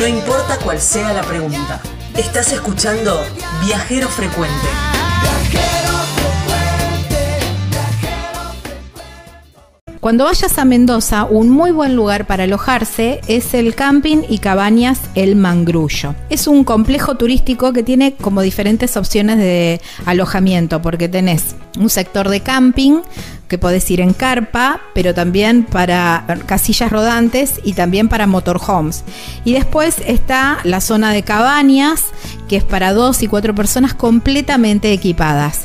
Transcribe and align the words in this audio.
No 0.00 0.06
importa 0.06 0.56
cuál 0.64 0.80
sea 0.80 1.12
la 1.12 1.20
pregunta. 1.20 1.78
Estás 2.16 2.54
escuchando 2.54 3.20
Viajero 3.66 4.08
Frecuente. 4.08 4.66
Cuando 10.00 10.24
vayas 10.24 10.56
a 10.56 10.64
Mendoza, 10.64 11.24
un 11.24 11.50
muy 11.50 11.70
buen 11.72 11.96
lugar 11.96 12.26
para 12.26 12.44
alojarse 12.44 13.20
es 13.28 13.52
el 13.52 13.74
camping 13.74 14.22
y 14.26 14.38
cabañas 14.38 14.98
El 15.14 15.36
Mangrullo. 15.36 16.14
Es 16.30 16.46
un 16.46 16.64
complejo 16.64 17.18
turístico 17.18 17.74
que 17.74 17.82
tiene 17.82 18.14
como 18.14 18.40
diferentes 18.40 18.96
opciones 18.96 19.36
de 19.36 19.82
alojamiento, 20.06 20.80
porque 20.80 21.10
tenés 21.10 21.54
un 21.78 21.90
sector 21.90 22.30
de 22.30 22.40
camping 22.40 23.02
que 23.50 23.58
podés 23.58 23.90
ir 23.90 24.00
en 24.00 24.14
carpa, 24.14 24.80
pero 24.94 25.12
también 25.12 25.64
para 25.64 26.24
casillas 26.46 26.92
rodantes 26.92 27.60
y 27.64 27.72
también 27.72 28.08
para 28.08 28.28
motorhomes. 28.28 29.02
Y 29.44 29.52
después 29.54 29.96
está 30.06 30.58
la 30.62 30.80
zona 30.80 31.12
de 31.12 31.24
cabañas, 31.24 32.04
que 32.48 32.56
es 32.56 32.64
para 32.64 32.92
dos 32.92 33.24
y 33.24 33.26
cuatro 33.26 33.52
personas 33.52 33.92
completamente 33.92 34.92
equipadas 34.92 35.62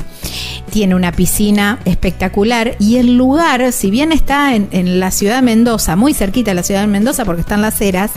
tiene 0.70 0.94
una 0.94 1.12
piscina 1.12 1.78
espectacular 1.84 2.76
y 2.78 2.96
el 2.96 3.16
lugar, 3.16 3.72
si 3.72 3.90
bien 3.90 4.12
está 4.12 4.54
en, 4.54 5.00
la 5.00 5.10
ciudad 5.10 5.36
de 5.36 5.42
Mendoza, 5.42 5.96
muy 5.96 6.14
cerquita 6.14 6.50
de 6.50 6.56
la 6.56 6.62
ciudad 6.62 6.82
de 6.82 6.86
Mendoza 6.86 7.24
porque 7.24 7.40
están 7.40 7.62
las 7.62 7.80
eras, 7.80 8.12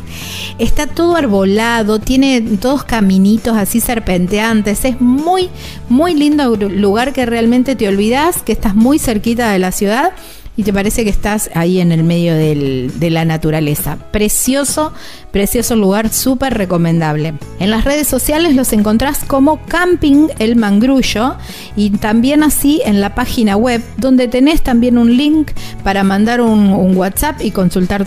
está 0.57 0.87
todo 0.87 1.15
arbolado, 1.15 1.99
tiene 1.99 2.41
todos 2.41 2.83
caminitos 2.83 3.57
así 3.57 3.79
serpenteantes, 3.79 4.85
es 4.85 4.99
muy, 5.01 5.49
muy 5.89 6.13
lindo 6.13 6.55
lugar 6.55 7.13
que 7.13 7.25
realmente 7.25 7.75
te 7.75 7.87
olvidas 7.87 8.41
que 8.41 8.51
estás 8.51 8.75
muy 8.75 8.99
cerquita 8.99 9.51
de 9.51 9.59
la 9.59 9.71
ciudad 9.71 10.13
y 10.59 10.63
te 10.63 10.73
parece 10.73 11.05
que 11.05 11.09
estás 11.09 11.49
ahí 11.53 11.79
en 11.79 11.93
el 11.93 12.03
medio 12.03 12.35
de 12.35 13.09
la 13.09 13.23
naturaleza. 13.23 13.97
Precioso, 14.11 14.91
precioso 15.31 15.77
lugar, 15.77 16.09
súper 16.11 16.55
recomendable. 16.55 17.35
En 17.61 17.71
las 17.71 17.85
redes 17.85 18.09
sociales 18.09 18.57
los 18.57 18.73
encontrás 18.73 19.23
como 19.23 19.65
Camping 19.67 20.27
El 20.37 20.57
Mangrullo 20.57 21.37
y 21.77 21.91
también 21.91 22.43
así 22.43 22.81
en 22.83 22.99
la 22.99 23.15
página 23.15 23.55
web 23.55 23.81
donde 23.95 24.27
tenés 24.27 24.61
también 24.61 24.97
un 24.97 25.15
link 25.15 25.51
para 25.81 26.03
mandar 26.03 26.41
un, 26.41 26.97
WhatsApp 26.97 27.39
y 27.41 27.51
consultar 27.51 28.05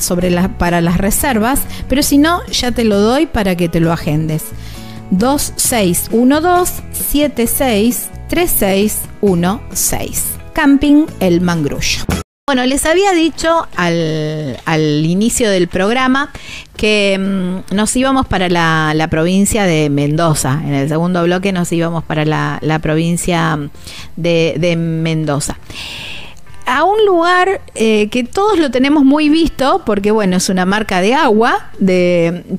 para 0.59 0.83
las 0.83 0.99
reservas, 0.99 1.63
pero 1.89 2.03
si 2.03 2.19
no, 2.19 2.45
ya 2.49 2.71
te 2.71 2.85
lo 2.85 3.01
doy 3.01 3.25
para 3.25 3.57
que 3.57 3.71
te 3.71 3.81
lo 3.81 3.93
agendes. 3.93 4.43
2612 5.11 6.83
76 6.93 8.11
3616. 8.29 10.25
Camping 10.53 11.07
El 11.19 11.41
Mangrullo. 11.41 12.22
Bueno, 12.53 12.67
les 12.67 12.85
había 12.85 13.13
dicho 13.13 13.67
al, 13.77 15.07
inicio 15.07 15.49
del 15.49 15.69
programa 15.69 16.31
que 16.77 17.19
mm, 17.19 17.75
nos 17.75 17.97
íbamos 17.97 18.27
para 18.27 18.51
la, 18.51 19.09
provincia 19.11 19.65
de 19.65 19.89
Mendoza. 19.89 20.61
En 20.63 20.75
el 20.75 20.87
segundo 20.87 21.23
bloque 21.23 21.51
nos 21.53 21.73
íbamos 21.73 22.05
para 22.05 22.27
la, 22.27 22.79
provincia 22.83 23.59
de, 24.17 24.57
de 24.59 24.77
Mendoza 24.77 25.57
a 26.67 26.85
un 26.85 27.05
lugar 27.05 27.61
eh, 27.75 28.09
que 28.09 28.25
todos 28.25 28.59
lo 28.59 28.71
tenemos 28.71 29.05
muy 29.05 29.29
visto, 29.29 29.83
porque 29.85 30.11
bueno, 30.11 30.37
es 30.37 30.49
una 30.49 30.65
marca 30.65 31.01
de 31.01 31.15
agua, 31.15 31.71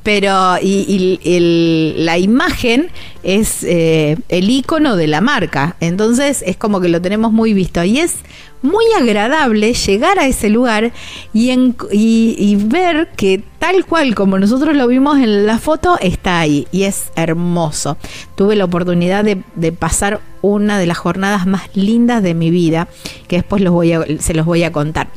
pero 0.03 0.57
y, 0.61 1.93
la 1.97 2.17
imagen 2.17 2.89
es 3.23 3.63
eh, 3.63 4.17
el 4.29 4.49
icono 4.49 4.97
de 4.97 5.07
la 5.07 5.21
marca. 5.21 5.75
Entonces 5.79 6.43
es 6.45 6.57
como 6.57 6.81
que 6.81 6.89
lo 6.89 7.01
tenemos 7.01 7.31
muy 7.31 7.53
visto. 7.53 7.83
Y 7.83 7.99
es 7.99 8.17
muy 8.63 8.85
agradable 8.97 9.73
llegar 9.73 10.17
a 10.17 10.25
ese 10.25 10.49
lugar 10.49 10.91
y, 11.33 11.51
y, 11.91 12.55
ver 12.55 13.09
que 13.15 13.43
tal 13.59 13.85
cual 13.85 14.15
como 14.15 14.39
nosotros 14.39 14.75
lo 14.75 14.87
vimos 14.87 15.19
en 15.19 15.45
la 15.45 15.59
foto, 15.59 15.97
está 16.01 16.39
ahí 16.39 16.67
y 16.71 16.83
es 16.83 17.11
hermoso. 17.15 17.97
Tuve 18.35 18.55
la 18.55 18.65
oportunidad 18.65 19.23
de, 19.23 19.71
pasar 19.73 20.21
una 20.41 20.79
de 20.79 20.87
las 20.87 20.97
jornadas 20.97 21.45
más 21.45 21.63
lindas 21.75 22.23
de 22.23 22.33
mi 22.33 22.49
vida, 22.49 22.87
que 23.27 23.35
después 23.35 23.61
los 23.61 23.73
voy 23.73 23.93
se 24.19 24.33
los 24.33 24.45
voy 24.45 24.63
a 24.63 24.71
contar 24.71 25.09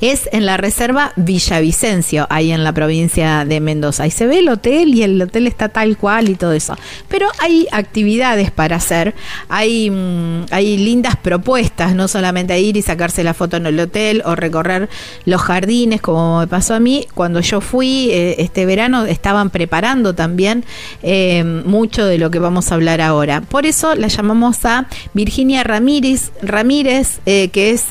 es 0.00 0.28
en 0.32 0.46
la 0.46 0.56
reserva 0.56 1.12
Villavicencio, 1.16 2.26
ahí 2.30 2.52
en 2.52 2.64
la 2.64 2.72
provincia 2.72 3.44
de 3.44 3.60
Mendoza. 3.60 4.04
Ahí 4.04 4.10
se 4.10 4.26
ve 4.26 4.38
el 4.38 4.48
hotel 4.48 4.94
y 4.94 5.02
el 5.02 5.20
hotel 5.20 5.46
está 5.46 5.68
tal 5.68 5.96
cual 5.96 6.28
y 6.28 6.34
todo 6.34 6.52
eso. 6.52 6.76
Pero 7.08 7.28
hay 7.38 7.66
actividades 7.72 8.50
para 8.50 8.76
hacer, 8.76 9.14
hay, 9.48 9.90
mm, 9.90 10.46
hay 10.50 10.76
lindas 10.76 11.16
propuestas, 11.16 11.94
no 11.94 12.08
solamente 12.08 12.58
ir 12.60 12.76
y 12.76 12.82
sacarse 12.82 13.22
la 13.24 13.34
foto 13.34 13.56
en 13.56 13.66
el 13.66 13.78
hotel 13.78 14.22
o 14.24 14.34
recorrer 14.34 14.88
los 15.24 15.40
jardines, 15.42 16.00
como 16.00 16.40
me 16.40 16.46
pasó 16.46 16.74
a 16.74 16.80
mí. 16.80 17.06
Cuando 17.14 17.40
yo 17.40 17.60
fui 17.60 18.10
eh, 18.10 18.36
este 18.38 18.66
verano 18.66 19.04
estaban 19.04 19.50
preparando 19.50 20.14
también 20.14 20.64
eh, 21.02 21.44
mucho 21.44 22.06
de 22.06 22.18
lo 22.18 22.30
que 22.30 22.38
vamos 22.38 22.70
a 22.70 22.74
hablar 22.74 23.00
ahora. 23.00 23.40
Por 23.40 23.66
eso 23.66 23.94
la 23.94 24.08
llamamos 24.08 24.64
a 24.64 24.86
Virginia 25.14 25.62
Ramírez, 25.64 26.32
Ramírez 26.42 27.20
eh, 27.26 27.48
que 27.48 27.70
es 27.70 27.86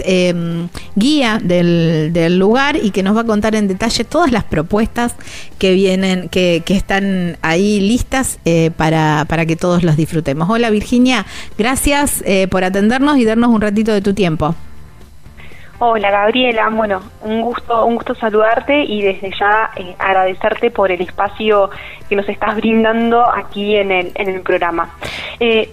guía 0.95 1.39
del 1.63 2.39
lugar 2.39 2.75
y 2.75 2.91
que 2.91 3.03
nos 3.03 3.15
va 3.15 3.21
a 3.21 3.25
contar 3.25 3.55
en 3.55 3.67
detalle 3.67 4.03
todas 4.03 4.31
las 4.31 4.43
propuestas 4.43 5.15
que 5.57 5.73
vienen, 5.73 6.29
que, 6.29 6.63
están 6.69 7.37
ahí 7.41 7.79
listas 7.79 8.39
eh, 8.45 8.71
para, 8.75 9.25
para, 9.27 9.45
que 9.45 9.55
todos 9.55 9.83
los 9.83 9.97
disfrutemos. 9.97 10.49
Hola 10.49 10.69
Virginia, 10.69 11.25
gracias 11.57 12.23
eh, 12.25 12.47
por 12.47 12.63
atendernos 12.63 13.17
y 13.17 13.25
darnos 13.25 13.49
un 13.49 13.61
ratito 13.61 13.91
de 13.91 14.01
tu 14.01 14.13
tiempo. 14.13 14.55
Hola 15.81 16.11
Gabriela, 16.11 16.69
bueno, 16.69 17.01
un 17.21 17.41
gusto, 17.41 17.85
un 17.85 17.95
gusto 17.95 18.13
saludarte 18.13 18.83
y 18.83 19.01
desde 19.01 19.31
ya 19.39 19.71
eh, 19.77 19.95
agradecerte 19.97 20.71
por 20.71 20.91
el 20.91 20.99
espacio 20.99 21.69
que 22.09 22.17
nos 22.17 22.27
estás 22.27 22.57
brindando 22.57 23.23
aquí 23.25 23.77
en 23.77 23.91
el, 23.91 24.11
en 24.15 24.29
el 24.29 24.41
programa. 24.41 24.89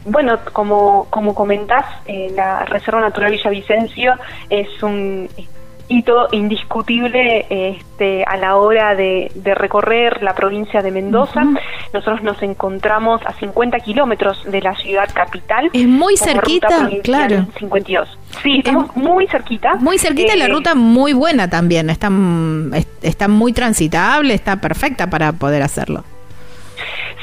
bueno, 0.05 0.39
como, 0.53 1.09
como 1.11 1.35
comentás, 1.35 1.85
la 2.37 2.65
Reserva 2.67 3.01
Natural 3.01 3.33
Villavicencio 3.33 4.15
es 4.49 4.81
un 4.83 5.29
hito 5.89 6.29
indiscutible 6.33 7.47
este, 7.49 8.25
a 8.25 8.37
la 8.37 8.57
hora 8.57 8.95
de, 8.95 9.31
recorrer 9.57 10.23
la 10.23 10.35
provincia 10.35 10.83
de 10.83 10.91
Mendoza. 10.91 11.45
Nosotros 11.93 12.23
nos 12.23 12.43
encontramos 12.43 13.21
a 13.25 13.33
50 13.35 13.79
kilómetros 13.81 14.45
de 14.45 14.61
la 14.61 14.75
ciudad 14.77 15.09
capital. 15.13 15.71
Es 15.73 15.87
muy 15.87 16.17
cerquita, 16.17 16.89
claro. 17.03 17.47
52. 17.59 18.19
Sí, 18.43 18.59
estamos 18.59 18.95
muy 18.97 19.27
cerquita. 19.27 19.77
Muy 19.77 19.99
cerquita 19.99 20.35
y 20.35 20.39
la 20.39 20.47
eh, 20.47 20.49
ruta 20.49 20.75
muy 20.75 21.13
buena 21.13 21.49
también. 21.49 21.91
Está, 21.91 22.11
está 23.03 23.29
muy 23.29 23.53
transitable, 23.53 24.35
está 24.35 24.61
perfecta 24.61 25.09
para 25.09 25.33
poder 25.33 25.63
hacerlo. 25.63 26.05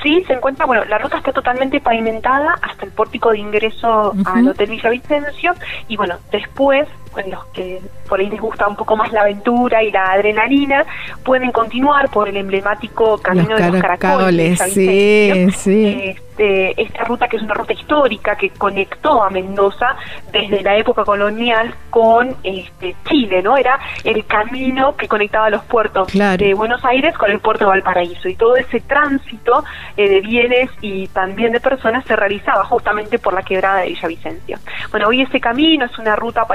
Sí, 0.01 0.22
se 0.28 0.34
encuentra, 0.34 0.66
bueno, 0.66 0.84
la 0.85 0.97
ruta 0.97 1.18
está 1.18 1.31
totalmente 1.31 1.80
pavimentada 1.80 2.56
hasta 2.62 2.85
el 2.85 2.91
pórtico 2.91 3.31
de 3.31 3.40
ingreso 3.40 4.13
al 4.25 4.50
Hotel 4.50 4.72
Villavicencio 4.72 5.53
y 5.88 5.95
bueno, 5.95 6.18
después 6.30 6.88
en 7.18 7.31
los 7.31 7.46
que 7.47 7.81
por 8.07 8.19
ahí 8.19 8.29
les 8.29 8.40
gusta 8.40 8.68
un 8.68 8.75
poco 8.75 8.96
más 8.96 9.12
la 9.12 9.22
aventura 9.22 9.84
y 9.84 9.91
la 9.91 10.12
adrenalina, 10.12 10.85
pueden 11.24 11.51
continuar 11.51 12.09
por 12.09 12.29
el 12.29 12.38
emblemático 12.38 13.18
Camino 13.18 13.56
de 13.56 13.72
los 13.72 13.81
Caracoles. 13.81 14.59
Sí, 14.59 15.47
sí. 15.51 16.16
Este, 16.34 16.81
esta 16.81 17.03
ruta 17.03 17.28
que 17.28 17.38
es 17.38 17.44
una 17.44 17.53
ruta 17.53 17.74
histórica 17.74 18.35
que 18.35 18.50
conectó 18.50 19.24
a 19.24 19.29
Mendoza 19.29 19.96
desde 20.31 20.63
la 20.63 20.75
época 20.78 21.06
colonial 21.06 21.75
con 21.91 22.35
este, 22.41 22.96
Chile, 23.07 23.44
¿no? 23.44 23.56
Era 23.56 23.80
el 24.03 24.25
camino 24.25 24.95
que 24.95 25.07
conectaba 25.07 25.51
los 25.51 25.63
puertos 25.66 26.07
de 26.12 26.53
Buenos 26.56 26.84
Aires 26.85 27.16
con 27.18 27.30
el 27.30 27.40
puerto 27.40 27.66
de 27.66 27.69
Valparaíso 27.69 28.28
y 28.28 28.35
todo 28.35 28.56
ese 28.56 28.80
tránsito 28.81 29.63
eh, 29.95 30.09
de 30.09 30.22
bienes 30.22 30.72
y 30.81 31.07
también 31.09 31.51
de 31.51 31.59
personas 31.59 32.03
se 32.06 32.16
realizaba 32.16 32.63
justamente 32.66 33.19
por 33.19 33.35
la 33.35 33.44
quebrada 33.44 33.81
de 33.81 33.90
Villavicencio. 33.90 34.57
Bueno, 34.90 35.09
hoy 35.09 35.22
ese 35.22 35.40
camino 35.40 35.85
es 35.85 36.00
una 36.00 36.16
ruta 36.16 36.45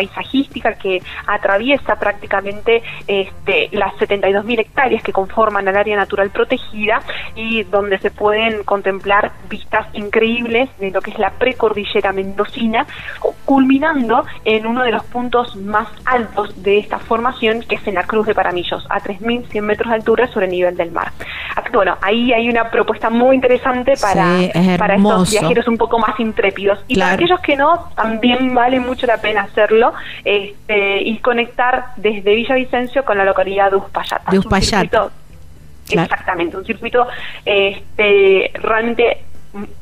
que 0.48 1.02
atraviesa 1.26 1.96
prácticamente 1.96 2.82
este, 3.06 3.68
las 3.72 3.94
72.000 3.94 4.60
hectáreas 4.60 5.02
que 5.02 5.12
conforman 5.12 5.68
el 5.68 5.76
área 5.76 5.96
natural 5.96 6.30
protegida 6.30 7.00
y 7.34 7.62
donde 7.64 7.98
se 7.98 8.10
pueden 8.10 8.64
contemplar 8.64 9.32
vistas 9.48 9.86
increíbles 9.92 10.68
de 10.78 10.90
lo 10.90 11.00
que 11.00 11.10
es 11.10 11.18
la 11.18 11.30
precordillera 11.30 12.12
mendocina, 12.12 12.86
culminando 13.48 14.26
en 14.44 14.66
uno 14.66 14.82
de 14.82 14.90
los 14.90 15.02
puntos 15.04 15.56
más 15.56 15.88
altos 16.04 16.62
de 16.62 16.76
esta 16.76 16.98
formación, 16.98 17.62
que 17.62 17.76
es 17.76 17.86
en 17.86 17.94
la 17.94 18.02
Cruz 18.02 18.26
de 18.26 18.34
Paramillos, 18.34 18.84
a 18.90 19.00
3.100 19.00 19.62
metros 19.62 19.88
de 19.88 19.94
altura 19.94 20.28
sobre 20.28 20.44
el 20.44 20.52
nivel 20.52 20.76
del 20.76 20.92
mar. 20.92 21.12
Así 21.56 21.70
que 21.70 21.76
bueno, 21.78 21.96
ahí 22.02 22.30
hay 22.34 22.50
una 22.50 22.70
propuesta 22.70 23.08
muy 23.08 23.36
interesante 23.36 23.94
para, 23.98 24.36
para 24.76 24.96
estos 24.96 25.30
viajeros 25.30 25.66
un 25.66 25.78
poco 25.78 25.98
más 25.98 26.20
intrépidos. 26.20 26.78
Y 26.88 26.98
para 26.98 27.14
aquellos 27.14 27.40
que 27.40 27.56
no, 27.56 27.88
también 27.96 28.54
vale 28.54 28.80
mucho 28.80 29.06
la 29.06 29.16
pena 29.16 29.44
hacerlo 29.44 29.94
este, 30.26 31.00
y 31.04 31.16
conectar 31.20 31.94
desde 31.96 32.34
Villavicencio 32.34 33.02
con 33.02 33.16
la 33.16 33.24
localidad 33.24 33.70
de 33.70 33.78
Uspallata. 33.78 34.30
De 34.30 34.40
Uspallata. 34.40 35.08
Exactamente, 35.90 36.54
un 36.54 36.66
circuito 36.66 37.06
este, 37.46 38.50
realmente 38.60 39.24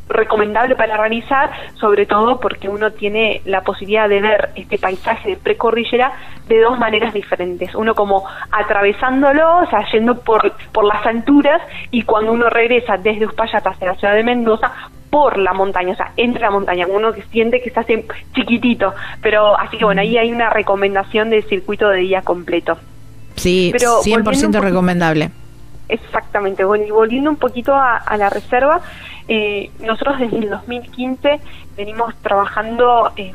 recomendable 0.09 0.77
para 0.77 0.97
realizar, 0.97 1.51
sobre 1.81 2.07
todo 2.07 2.39
porque 2.41 2.69
uno 2.69 2.93
tiene 2.93 3.43
la 3.45 3.63
posibilidad 3.63 4.09
de 4.09 4.21
ver 4.21 4.51
este 4.55 4.79
paisaje 4.79 5.31
de 5.31 5.37
precordillera 5.37 6.13
de 6.49 6.61
dos 6.61 6.79
maneras 6.79 7.13
diferentes. 7.13 7.75
Uno 7.75 7.95
como 7.95 8.25
atravesándolo, 8.51 9.59
o 9.59 9.67
sea, 9.67 9.85
yendo 9.93 10.21
por, 10.21 10.53
por 10.73 10.85
las 10.85 11.05
alturas 11.05 11.61
y 11.91 12.03
cuando 12.03 12.33
uno 12.33 12.49
regresa 12.49 12.97
desde 12.97 13.27
Uspallata 13.27 13.71
hacia 13.71 13.89
la 13.89 13.95
ciudad 13.97 14.15
de 14.15 14.23
Mendoza, 14.23 14.73
por 15.11 15.39
la 15.39 15.53
montaña, 15.53 15.93
o 15.93 15.97
sea, 15.97 16.13
entre 16.17 16.43
la 16.43 16.51
montaña, 16.51 16.87
uno 16.87 17.13
que 17.13 17.23
siente 17.23 17.63
que 17.63 17.71
se 17.71 17.81
hace 17.81 18.05
chiquitito, 18.35 18.93
pero 19.23 19.59
así 19.59 19.79
que 19.79 19.85
bueno, 19.85 20.03
ahí 20.03 20.19
hay 20.19 20.31
una 20.31 20.51
recomendación 20.51 21.31
de 21.31 21.43
circuito 21.43 21.89
de 21.89 22.01
día 22.01 22.23
completo. 22.23 22.77
Sí, 23.37 23.71
pero 23.73 24.01
100% 24.03 24.61
recomendable. 24.61 25.31
Exactamente, 25.89 26.63
y 26.63 26.91
volviendo 26.91 27.31
un 27.31 27.37
poquito 27.37 27.75
a, 27.75 28.17
la 28.17 28.29
reserva, 28.29 28.81
eh, 29.29 29.71
nosotros 29.81 30.19
desde 30.19 30.39
el 30.39 30.51
2015 30.51 31.41
venimos 31.77 32.15
trabajando 32.23 33.13
eh, 33.17 33.33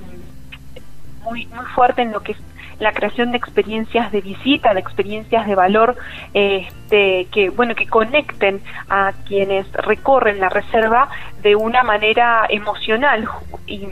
muy, 1.23 1.45
muy 1.47 1.65
fuerte 1.67 2.01
en 2.01 2.11
lo 2.11 2.21
que 2.21 2.33
es 2.33 2.37
la 2.81 2.91
creación 2.91 3.31
de 3.31 3.37
experiencias 3.37 4.11
de 4.11 4.21
visita, 4.21 4.73
de 4.73 4.79
experiencias 4.79 5.45
de 5.45 5.55
valor, 5.55 5.95
este, 6.33 7.27
que 7.31 7.51
bueno, 7.51 7.75
que 7.75 7.85
conecten 7.85 8.61
a 8.89 9.13
quienes 9.27 9.71
recorren 9.71 10.39
la 10.39 10.49
reserva 10.49 11.07
de 11.41 11.55
una 11.55 11.83
manera 11.83 12.45
emocional 12.49 13.27
y, 13.67 13.87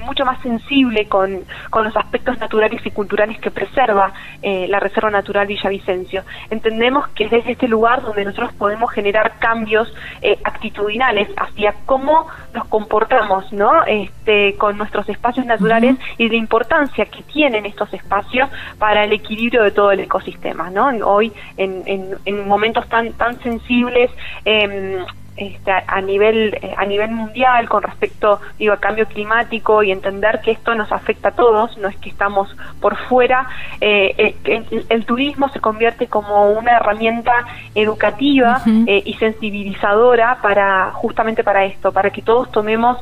mucho 0.00 0.24
más 0.24 0.42
sensible 0.42 1.06
con, 1.06 1.44
los 1.72 1.96
aspectos 1.96 2.38
naturales 2.38 2.84
y 2.84 2.90
culturales 2.90 3.38
que 3.38 3.50
preserva 3.50 4.12
eh, 4.42 4.66
la 4.68 4.80
Reserva 4.80 5.10
Natural 5.10 5.46
Villavicencio. 5.46 6.24
Entendemos 6.50 7.06
que 7.10 7.24
es 7.24 7.30
desde 7.30 7.52
este 7.52 7.68
lugar 7.68 8.02
donde 8.02 8.24
nosotros 8.24 8.52
podemos 8.54 8.90
generar 8.90 9.38
cambios 9.38 9.92
eh, 10.22 10.38
actitudinales 10.42 11.28
hacia 11.36 11.74
cómo 11.86 12.26
nos 12.52 12.66
comportamos 12.66 13.52
¿no? 13.52 13.84
este, 13.84 14.56
con 14.56 14.76
nuestros 14.76 15.08
espacios 15.08 15.46
naturales 15.46 15.96
y 16.18 16.28
la 16.28 16.36
importancia 16.36 17.04
que 17.04 17.22
tienen 17.22 17.66
estos 17.66 17.92
espacios 17.94 18.48
para 18.78 19.04
el 19.04 19.12
equilibrio 19.12 19.62
de 19.62 19.70
todo 19.70 19.92
el 19.92 20.00
ecosistema. 20.00 20.70
¿no? 20.70 20.88
Hoy, 21.06 21.32
en, 21.56 21.84
en, 22.24 22.48
momentos 22.48 22.88
tan, 22.88 23.12
tan 23.12 23.38
sensibles, 23.42 24.10
eh, 24.44 25.04
este, 25.40 25.72
a 25.72 26.00
nivel 26.02 26.54
eh, 26.60 26.74
a 26.76 26.84
nivel 26.84 27.12
mundial 27.12 27.66
con 27.66 27.82
respecto 27.82 28.40
digo 28.58 28.72
al 28.72 28.78
cambio 28.78 29.06
climático 29.06 29.82
y 29.82 29.90
entender 29.90 30.42
que 30.42 30.50
esto 30.50 30.74
nos 30.74 30.92
afecta 30.92 31.30
a 31.30 31.32
todos 31.32 31.78
no 31.78 31.88
es 31.88 31.96
que 31.96 32.10
estamos 32.10 32.54
por 32.78 32.96
fuera 33.08 33.48
eh, 33.80 34.36
el, 34.44 35.04
turismo 35.06 35.48
se 35.48 35.60
convierte 35.60 36.08
como 36.08 36.50
una 36.50 36.76
herramienta 36.76 37.32
educativa 37.74 38.60
eh, 38.86 39.02
y 39.02 39.14
sensibilizadora 39.14 40.42
para 40.42 40.90
justamente 40.92 41.42
para 41.42 41.64
esto 41.64 41.90
para 41.90 42.10
que 42.10 42.20
todos 42.20 42.50
tomemos 42.52 42.98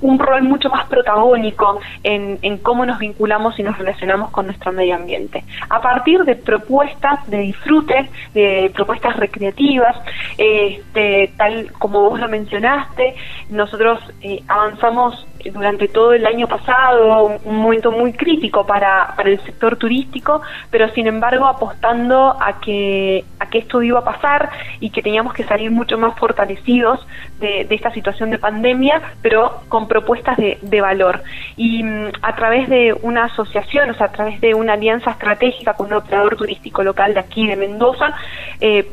un 0.00 0.18
rol 0.18 0.42
mucho 0.42 0.68
más 0.68 0.86
protagónico 0.86 1.80
en, 2.02 2.38
en, 2.42 2.58
cómo 2.58 2.84
nos 2.84 2.98
vinculamos 2.98 3.58
y 3.58 3.62
nos 3.62 3.78
relacionamos 3.78 4.30
con 4.30 4.46
nuestro 4.46 4.72
medio 4.72 4.96
ambiente. 4.96 5.44
A 5.68 5.80
partir 5.80 6.24
de 6.24 6.36
propuestas 6.36 7.28
de 7.30 7.38
disfrute, 7.38 8.10
de 8.34 8.70
propuestas 8.74 9.16
recreativas, 9.16 9.96
este, 10.36 11.32
tal 11.36 11.72
como 11.72 12.10
vos 12.10 12.20
lo 12.20 12.28
mencionaste, 12.28 13.14
nosotros 13.50 14.00
eh, 14.20 14.42
avanzamos 14.48 15.26
durante 15.52 15.88
todo 15.88 16.12
el 16.12 16.26
año 16.26 16.46
pasado, 16.48 17.38
un 17.44 17.56
momento 17.56 17.90
muy 17.90 18.12
crítico 18.12 18.66
para, 18.66 19.14
para 19.16 19.30
el 19.30 19.40
sector 19.40 19.76
turístico, 19.76 20.42
pero 20.70 20.88
sin 20.90 21.06
embargo 21.06 21.46
apostando 21.46 22.36
a 22.40 22.60
que, 22.60 23.24
a 23.38 23.46
que 23.46 23.58
esto 23.58 23.82
iba 23.82 24.00
a 24.00 24.04
pasar 24.04 24.50
y 24.80 24.90
que 24.90 25.02
teníamos 25.02 25.34
que 25.34 25.44
salir 25.44 25.70
mucho 25.70 25.98
más 25.98 26.18
fortalecidos 26.18 27.06
de, 27.40 27.66
esta 27.70 27.92
situación 27.92 28.30
de 28.30 28.38
pandemia, 28.38 29.02
pero 29.20 29.62
con 29.68 29.88
propuestas 29.88 30.36
de, 30.36 30.58
de 30.62 30.80
valor. 30.80 31.22
Y 31.56 31.82
mm, 31.82 32.12
a 32.22 32.34
través 32.36 32.68
de 32.68 32.96
una 33.02 33.24
asociación, 33.24 33.90
o 33.90 33.94
sea, 33.94 34.06
a 34.06 34.12
través 34.12 34.40
de 34.40 34.54
una 34.54 34.74
alianza 34.74 35.10
estratégica 35.10 35.74
con 35.74 35.88
un 35.88 35.94
operador 35.94 36.36
turístico 36.36 36.82
local 36.82 37.14
de 37.14 37.20
aquí, 37.20 37.46
de 37.46 37.56
Mendoza, 37.56 38.14
eh, 38.60 38.86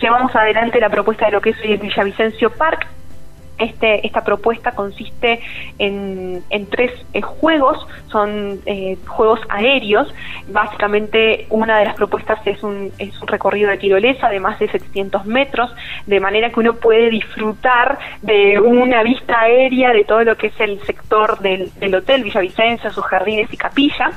llevamos 0.00 0.34
adelante 0.34 0.80
la 0.80 0.88
propuesta 0.88 1.26
de 1.26 1.32
lo 1.32 1.40
que 1.40 1.50
es 1.50 1.56
el 1.62 1.78
Villavicencio 1.78 2.50
Park, 2.50 2.86
este, 3.62 4.06
esta 4.06 4.24
propuesta 4.24 4.72
consiste 4.72 5.40
en, 5.78 6.42
tres 6.70 6.92
eh, 7.12 7.20
juegos, 7.22 7.86
son 8.08 8.60
eh, 8.66 8.96
juegos 9.06 9.40
aéreos. 9.48 10.12
Básicamente, 10.48 11.46
una 11.50 11.78
de 11.78 11.86
las 11.86 11.94
propuestas 11.94 12.38
es 12.46 12.62
un, 12.62 12.92
es 12.98 13.20
un 13.20 13.28
recorrido 13.28 13.70
de 13.70 13.78
tirolesa 13.78 14.28
de 14.28 14.40
más 14.40 14.58
de 14.58 14.68
700 14.68 15.26
metros, 15.26 15.70
de 16.06 16.20
manera 16.20 16.50
que 16.50 16.60
uno 16.60 16.74
puede 16.74 17.10
disfrutar 17.10 17.98
de 18.22 18.58
una 18.60 19.02
vista 19.02 19.40
aérea 19.40 19.92
de 19.92 20.04
todo 20.04 20.24
lo 20.24 20.36
que 20.36 20.48
es 20.48 20.60
el 20.60 20.80
sector 20.82 21.38
del, 21.40 21.70
hotel 21.94 22.24
Villavicencio, 22.24 22.90
sus 22.90 23.04
jardines 23.04 23.52
y 23.52 23.56
capilla. 23.56 24.10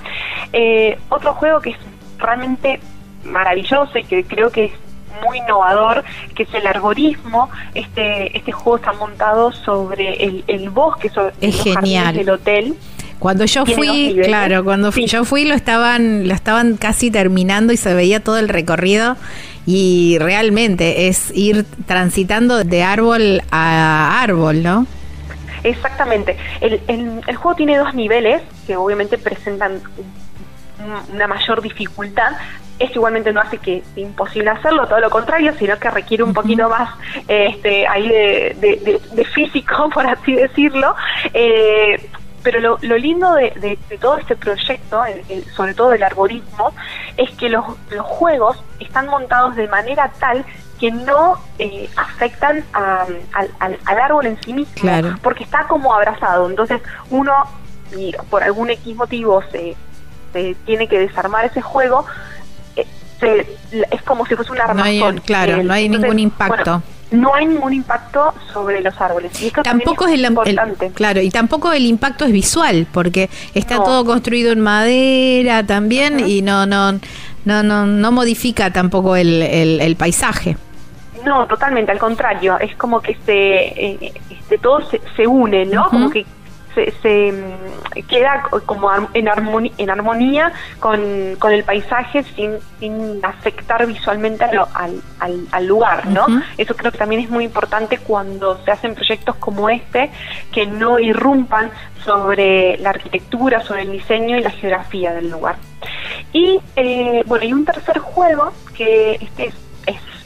Eh, 0.53 0.97
otro 1.09 1.33
juego 1.33 1.59
que 1.61 1.71
es 1.71 1.77
realmente 2.17 2.79
maravilloso 3.23 3.97
y 3.97 4.03
que 4.03 4.23
creo 4.23 4.51
que 4.51 4.65
es 4.65 4.84
muy 5.23 5.39
innovador, 5.39 6.03
que 6.35 6.43
es 6.43 6.53
el 6.53 6.67
arborismo. 6.67 7.49
Este, 7.73 8.35
este 8.37 8.51
juego 8.51 8.77
está 8.77 8.93
montado 8.93 9.51
sobre 9.51 10.43
el, 10.47 10.69
bosque, 10.69 11.09
sobre 11.09 11.33
es 11.41 11.61
genial. 11.61 12.15
del 12.15 12.29
hotel. 12.29 12.75
Cuando 13.19 13.45
yo 13.45 13.65
fui, 13.65 14.19
claro, 14.23 14.63
cuando 14.63 14.91
yo 14.91 15.25
fui 15.25 15.45
lo 15.45 15.55
estaban, 15.55 16.27
lo 16.27 16.33
estaban 16.33 16.77
casi 16.77 17.09
terminando 17.09 17.71
y 17.71 17.77
se 17.77 17.93
veía 17.93 18.19
todo 18.19 18.37
el 18.37 18.49
recorrido 18.49 19.15
y 19.65 20.17
realmente 20.19 21.07
es 21.07 21.31
ir 21.33 21.65
transitando 21.85 22.63
de 22.63 22.83
árbol 22.83 23.41
a 23.51 24.21
árbol, 24.21 24.61
¿no? 24.61 24.85
Exactamente. 25.63 26.37
El, 26.61 26.81
el 26.87 27.35
juego 27.35 27.55
tiene 27.55 27.77
dos 27.77 27.95
niveles 27.95 28.41
que 28.67 28.75
obviamente 28.75 29.17
presentan 29.17 29.81
una 31.11 31.27
mayor 31.27 31.61
dificultad, 31.61 32.33
esto 32.79 32.95
igualmente 32.95 33.31
no 33.31 33.41
hace 33.41 33.57
que 33.57 33.83
sea 33.93 34.03
imposible 34.03 34.49
hacerlo, 34.49 34.87
todo 34.87 34.99
lo 34.99 35.09
contrario, 35.09 35.53
sino 35.57 35.77
que 35.79 35.89
requiere 35.89 36.23
un 36.23 36.33
poquito 36.33 36.69
más 36.69 36.89
este, 37.27 37.87
ahí 37.87 38.07
de, 38.07 39.01
físico, 39.33 39.89
por 39.93 40.05
así 40.05 40.33
decirlo. 40.33 40.95
Eh, 41.33 42.09
pero 42.43 42.59
lo, 42.59 42.97
lindo 42.97 43.33
de, 43.33 43.79
todo 43.99 44.17
este 44.17 44.35
proyecto, 44.35 45.01
sobre 45.55 45.73
todo 45.73 45.89
del 45.89 46.03
arborismo, 46.03 46.73
es 47.17 47.31
que 47.31 47.49
los, 47.49 47.65
juegos 48.01 48.63
están 48.79 49.07
montados 49.07 49.55
de 49.55 49.67
manera 49.67 50.11
tal 50.19 50.45
que 50.79 50.91
no 50.91 51.41
eh, 51.57 51.89
afectan 51.95 52.63
al, 52.71 53.79
árbol 53.85 54.27
en 54.27 54.39
sí 54.43 54.53
mismo, 54.53 54.91
porque 55.23 55.43
está 55.43 55.65
como 55.67 55.91
abrazado. 55.91 56.47
Entonces 56.47 56.81
uno, 57.09 57.33
y 57.97 58.13
por 58.29 58.43
algún 58.43 58.69
X 58.69 58.95
motivo, 58.95 59.41
se, 59.51 59.75
se 60.31 60.55
tiene 60.65 60.87
que 60.87 60.99
desarmar 60.99 61.45
ese 61.45 61.63
juego, 61.63 62.05
es 63.21 64.01
como 64.03 64.25
si 64.25 64.35
fuese 64.35 64.51
un 64.51 64.61
armazón. 64.61 65.21
claro, 65.25 65.63
no 65.63 65.73
hay 65.73 65.89
ningún 65.89 66.19
impacto. 66.19 66.81
no 67.11 67.33
hay 67.33 67.45
ningún 67.45 67.73
impacto 67.73 68.33
sobre 68.51 68.81
los 68.81 68.99
árboles. 68.99 69.41
Y 69.41 69.51
tampoco 69.51 70.07
es, 70.07 70.13
el, 70.13 70.25
importante. 70.25 70.91
claro, 70.91 71.21
y 71.21 71.29
tampoco 71.29 71.71
el 71.71 71.85
impacto 71.85 72.25
es 72.25 72.31
visual, 72.31 72.87
porque 72.91 73.29
está 73.53 73.77
todo 73.77 74.05
construido 74.05 74.51
en 74.51 74.59
madera 74.61 75.65
también 75.65 76.27
y 76.27 76.41
no, 76.41 76.65
no, 76.65 76.93
no, 77.45 77.63
no, 77.63 77.85
no 77.85 78.11
modifica 78.11 78.71
tampoco 78.71 79.15
el, 79.15 79.41
el, 79.41 79.95
paisaje. 79.95 80.57
No, 81.25 81.47
totalmente, 81.47 81.91
al 81.91 81.99
contrario, 81.99 82.59
es 82.59 82.75
como 82.75 83.01
que 83.01 83.17
se, 83.25 83.33
eh, 83.33 84.13
este, 84.29 84.57
todo 84.59 84.87
se, 84.89 85.01
se 85.15 85.25
une, 85.25 85.65
¿no? 85.65 85.89
Como 85.89 86.09
que 86.09 86.25
se, 86.75 87.31
mm, 87.31 88.07
queda 88.07 88.43
como 88.65 88.89
en 89.13 89.27
armonía, 89.27 89.71
en 89.77 89.89
armonía 89.89 90.53
con, 90.79 90.99
el 91.01 91.63
paisaje 91.63 92.23
sin, 92.35 92.57
sin 92.79 93.19
afectar 93.23 93.85
visualmente 93.87 94.43
al, 94.43 95.01
al, 95.51 95.65
lugar, 95.65 96.07
¿no? 96.07 96.25
Eso 96.57 96.75
creo 96.75 96.91
que 96.91 96.97
también 96.97 97.21
es 97.21 97.29
muy 97.29 97.45
importante 97.45 97.97
cuando 97.97 98.63
se 98.63 98.71
hacen 98.71 98.93
proyectos 98.93 99.35
como 99.37 99.69
este, 99.69 100.11
que 100.51 100.65
no 100.65 100.99
irrumpan 100.99 101.71
sobre 102.03 102.77
la 102.77 102.91
arquitectura, 102.91 103.61
sobre 103.61 103.81
el 103.81 103.91
diseño 103.91 104.37
y 104.37 104.41
la 104.41 104.51
geografía 104.51 105.13
del 105.13 105.31
lugar. 105.31 105.55
Y 106.33 106.59
eh, 106.75 107.23
bueno, 107.25 107.43
hay 107.43 107.53
un 107.53 107.65
tercer 107.65 107.99
juego 107.99 108.51
que 108.75 109.13
este 109.21 109.47
es 109.47 109.55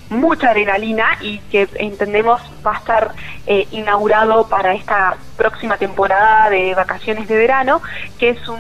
mucha 0.10 0.50
adrenalina 0.50 1.18
y 1.22 1.38
que 1.52 1.68
entendemos 1.76 2.42
va 2.66 2.76
a 2.76 2.78
estar 2.78 3.12
eh, 3.48 3.68
inaugurado 3.72 4.48
para 4.48 4.74
esta 4.74 5.18
próxima 5.38 5.78
temporada 5.78 6.50
de 6.50 6.74
vacaciones 6.74 7.28
de 7.28 7.38
verano, 7.38 7.82
que 8.18 8.30
es 8.30 8.48
un 8.48 8.60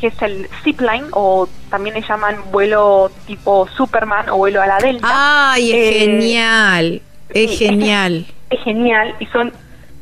que 0.00 0.08
es 0.08 0.22
el 0.22 0.48
zipline 0.62 1.06
o 1.12 1.48
también 1.70 1.94
le 1.94 2.02
llaman 2.02 2.36
vuelo 2.50 3.10
tipo 3.26 3.68
Superman 3.68 4.28
o 4.28 4.36
vuelo 4.36 4.60
a 4.60 4.66
la 4.66 4.78
Delta. 4.78 5.08
¡Ay, 5.52 5.72
es 5.72 5.76
eh, 5.76 5.98
genial! 6.00 7.02
Es 7.30 7.58
genial. 7.58 8.26
Es, 8.50 8.60
genial 8.62 9.14
y 9.18 9.26
son 9.26 9.52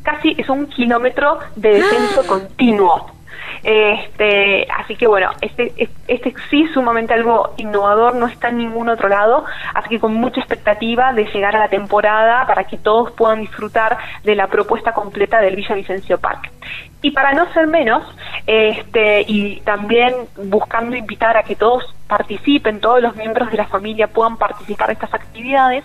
casi 0.02 0.34
es 0.36 0.48
un 0.48 0.66
kilómetro 0.66 1.38
de 1.56 1.74
descenso 1.74 2.22
¡Ah! 2.24 2.26
continuo. 2.26 3.21
Este, 3.62 4.66
así 4.76 4.96
que 4.96 5.06
bueno, 5.06 5.30
este, 5.40 5.72
este 6.08 6.34
sí 6.50 6.64
es 6.64 6.72
sumamente 6.72 7.14
algo 7.14 7.54
innovador, 7.58 8.16
no 8.16 8.26
está 8.26 8.48
en 8.48 8.58
ningún 8.58 8.88
otro 8.88 9.08
lado, 9.08 9.44
así 9.74 9.88
que 9.88 10.00
con 10.00 10.14
mucha 10.14 10.40
expectativa 10.40 11.12
de 11.12 11.26
llegar 11.26 11.54
a 11.54 11.60
la 11.60 11.68
temporada 11.68 12.46
para 12.46 12.64
que 12.64 12.76
todos 12.76 13.12
puedan 13.12 13.40
disfrutar 13.40 13.98
de 14.24 14.34
la 14.34 14.48
propuesta 14.48 14.92
completa 14.92 15.40
del 15.40 15.56
Villa 15.56 15.74
Vicencio 15.74 16.18
Park. 16.18 16.50
Y 17.02 17.10
para 17.10 17.32
no 17.32 17.52
ser 17.52 17.66
menos, 17.66 18.04
este, 18.46 19.24
y 19.26 19.60
también 19.60 20.14
buscando 20.44 20.96
invitar 20.96 21.36
a 21.36 21.42
que 21.42 21.56
todos 21.56 21.94
participen, 22.12 22.78
todos 22.78 23.00
los 23.00 23.16
miembros 23.16 23.50
de 23.50 23.56
la 23.56 23.66
familia 23.66 24.06
puedan 24.06 24.36
participar 24.36 24.88
de 24.88 24.92
estas 24.94 25.14
actividades, 25.14 25.82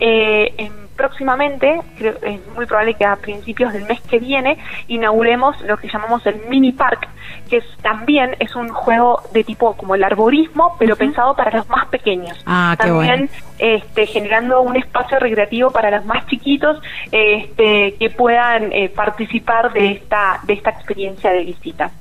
eh, 0.00 0.70
próximamente, 0.96 1.80
es 2.00 2.40
muy 2.56 2.66
probable 2.66 2.94
que 2.94 3.04
a 3.04 3.14
principios 3.14 3.72
del 3.72 3.84
mes 3.84 4.00
que 4.00 4.18
viene, 4.18 4.58
inauguremos 4.88 5.60
lo 5.62 5.76
que 5.76 5.88
llamamos 5.88 6.26
el 6.26 6.40
mini 6.48 6.72
park, 6.72 7.08
que 7.48 7.62
también 7.80 8.34
es 8.40 8.56
un 8.56 8.68
juego 8.70 9.22
de 9.32 9.44
tipo 9.44 9.76
como 9.76 9.94
el 9.94 10.02
arborismo, 10.02 10.74
pero 10.80 10.96
pensado 10.96 11.36
para 11.36 11.56
los 11.56 11.68
más 11.68 11.86
pequeños. 11.86 12.36
Ah, 12.44 12.74
también 12.76 13.30
este, 13.58 14.06
generando 14.06 14.60
un 14.60 14.74
espacio 14.74 15.20
recreativo 15.20 15.70
para 15.70 15.92
los 15.92 16.04
más 16.04 16.26
chiquitos 16.26 16.82
este, 17.12 17.94
que 17.94 18.10
puedan 18.10 18.72
eh, 18.72 18.88
participar 18.88 19.72
de 19.72 19.92
esta, 19.92 20.40
de 20.42 20.54
esta 20.54 20.70
experiencia 20.70 21.30
de 21.30 21.44
visita. 21.44 21.92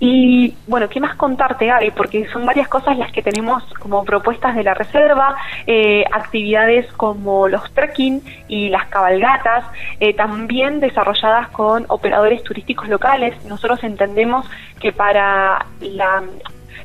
Y 0.00 0.54
bueno, 0.66 0.88
¿qué 0.88 1.00
más 1.00 1.16
contarte, 1.16 1.66
Gaby? 1.66 1.90
Porque 1.92 2.26
son 2.28 2.46
varias 2.46 2.68
cosas 2.68 2.96
las 2.98 3.12
que 3.12 3.22
tenemos 3.22 3.62
como 3.74 4.04
propuestas 4.04 4.56
de 4.56 4.64
la 4.64 4.74
reserva, 4.74 5.36
eh, 5.66 6.04
actividades 6.12 6.90
como 6.92 7.48
los 7.48 7.72
trekking 7.72 8.22
y 8.48 8.68
las 8.68 8.86
cabalgatas, 8.88 9.64
eh, 10.00 10.14
también 10.14 10.80
desarrolladas 10.80 11.48
con 11.48 11.84
operadores 11.88 12.42
turísticos 12.42 12.88
locales. 12.88 13.34
Nosotros 13.44 13.82
entendemos 13.84 14.48
que 14.80 14.92
para 14.92 15.66
la 15.80 16.22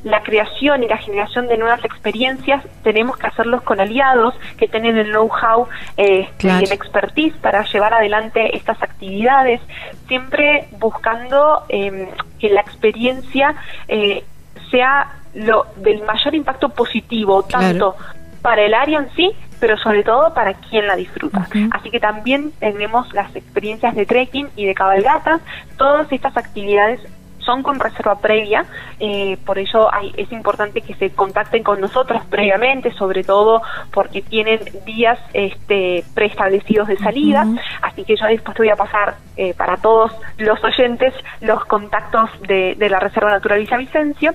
la 0.04 0.22
creación 0.22 0.84
y 0.84 0.88
la 0.88 0.98
generación 0.98 1.48
de 1.48 1.58
nuevas 1.58 1.84
experiencias 1.86 2.64
tenemos 2.84 3.18
que 3.18 3.28
hacerlos 3.28 3.62
con 3.62 3.80
aliados 3.80 4.36
que 4.58 4.68
tienen 4.68 4.98
el 4.98 5.12
know-how 5.12 5.68
eh, 5.98 6.30
y 6.42 6.48
el 6.48 6.72
expertise 6.72 7.34
para 7.38 7.64
llevar 7.66 7.94
adelante 7.94 8.56
estas 8.56 8.82
actividades, 8.84 9.62
siempre 10.08 10.68
buscando 10.80 11.64
em, 11.70 12.08
que 12.40 12.50
la 12.50 12.62
experiencia 12.62 13.56
eh, 13.88 14.24
sea 14.70 15.14
lo 15.34 15.68
del 15.78 16.04
mayor 16.04 16.36
impacto 16.36 16.70
positivo, 16.70 17.44
tanto 17.44 17.96
para 18.42 18.62
el 18.64 18.74
área 18.74 19.00
en 19.00 19.10
sí, 19.16 19.32
pero 19.60 19.78
sobre 19.78 20.04
todo 20.04 20.34
para 20.34 20.54
quien 20.54 20.86
la 20.86 20.96
disfruta. 20.96 21.48
Así 21.72 21.90
que 21.90 22.00
también 22.00 22.52
tenemos 22.60 23.12
las 23.14 23.34
experiencias 23.36 23.96
de 23.96 24.06
trekking 24.06 24.50
y 24.58 24.66
de 24.66 24.76
cabalgatas, 24.76 25.42
todas 25.78 26.12
estas 26.12 26.36
actividades 26.36 27.00
son 27.44 27.64
con 27.64 27.80
reserva 27.80 28.20
previa, 28.20 28.66
eh, 29.00 29.38
por 29.46 29.58
ello 29.58 29.94
hay, 29.94 30.14
es 30.18 30.32
importante 30.32 30.82
que 30.82 30.96
se 30.96 31.12
contacten 31.12 31.64
con 31.64 31.80
nosotros 31.82 32.24
previamente, 32.30 32.92
sobre 32.94 33.24
todo 33.24 33.62
porque 33.92 34.22
tienen 34.22 34.60
días 34.86 35.20
este, 35.34 36.04
preestablecidos 36.14 36.88
de 36.88 36.98
salida, 36.98 37.46
así 37.82 38.04
que 38.04 38.16
yo 38.16 38.26
después 38.26 38.56
te 38.56 38.64
voy 38.64 38.72
a 38.72 38.76
pasar 38.76 39.16
eh, 39.36 39.54
para 39.54 39.78
todos 39.78 40.12
los 40.38 40.64
oyentes 40.64 41.14
los 41.42 41.66
contactos 41.66 42.30
de, 42.48 42.76
la 42.84 43.00
Reserva 43.00 43.32
Natural 43.32 43.60
Villavicencio 43.60 44.34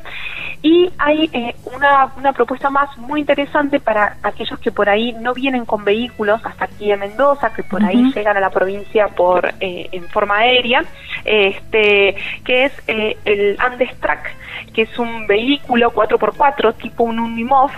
y 0.62 0.90
hay 0.98 1.30
eh, 1.32 1.54
una, 1.74 2.12
una 2.16 2.32
propuesta 2.32 2.70
más 2.70 2.96
muy 2.96 3.20
interesante 3.20 3.78
para 3.78 4.16
aquellos 4.22 4.58
que 4.58 4.72
por 4.72 4.88
ahí 4.88 5.12
no 5.12 5.34
vienen 5.34 5.64
con 5.64 5.84
vehículos 5.84 6.40
hasta 6.44 6.64
aquí 6.64 6.90
en 6.90 7.00
Mendoza, 7.00 7.52
que 7.52 7.62
por 7.62 7.84
ahí 7.84 8.10
llegan 8.12 8.36
a 8.36 8.40
la 8.40 8.50
provincia 8.50 9.08
por 9.08 9.54
en 9.60 10.08
forma 10.08 10.38
aérea, 10.38 10.82
este 11.24 12.16
que 12.44 12.64
es 12.64 12.72
el 13.24 13.56
Andes 13.58 13.98
Track, 14.00 14.34
que 14.72 14.82
es 14.82 14.98
un 14.98 15.26
vehículo 15.26 15.92
4x4 15.92 16.76
tipo 16.76 17.04
un 17.04 17.18
Unimov 17.18 17.70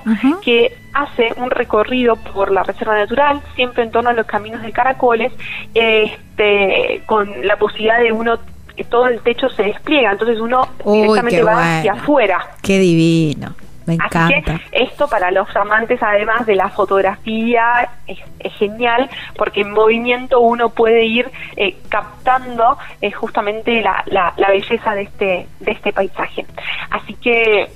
que 0.42 0.76
hace 0.92 1.32
un 1.36 1.50
recorrido 1.50 2.16
por 2.16 2.50
la 2.50 2.62
reserva 2.62 2.98
natural, 2.98 3.40
siempre 3.54 3.84
en 3.84 3.90
torno 3.90 4.10
a 4.10 4.12
los 4.12 4.26
caminos 4.26 4.62
de 4.62 4.72
caracoles, 4.72 5.32
este, 5.74 7.02
con 7.06 7.46
la 7.46 7.56
posibilidad 7.56 8.00
de 8.00 8.12
uno 8.12 8.38
que 8.76 8.84
todo 8.84 9.06
el 9.06 9.20
techo 9.20 9.48
se 9.50 9.64
despliega, 9.64 10.12
entonces 10.12 10.40
uno 10.40 10.68
directamente 10.84 11.42
va 11.42 11.78
hacia 11.78 11.92
afuera. 11.92 12.56
Qué 12.62 12.78
divino. 12.78 13.54
Me 13.90 14.04
encanta. 14.04 14.61
esto 14.73 15.09
para 15.09 15.30
los 15.30 15.54
amantes, 15.56 16.02
además 16.02 16.47
de 16.47 16.56
la 16.56 16.68
fotografía, 16.68 17.88
es, 18.06 18.18
genial 18.54 19.09
porque 19.37 19.62
en 19.62 19.70
movimiento 19.70 20.40
uno 20.40 20.70
puede 20.70 21.04
ir 21.04 21.30
eh, 21.56 21.76
captando 21.88 22.76
eh, 23.00 23.11
justamente 23.11 23.80
la, 23.80 24.02
la, 24.06 24.49
belleza 24.49 24.94
de 24.94 25.02
este, 25.02 25.47
de 25.61 25.73
este 25.73 25.92
paisaje. 25.92 26.47
Así 26.90 27.14
que, 27.14 27.70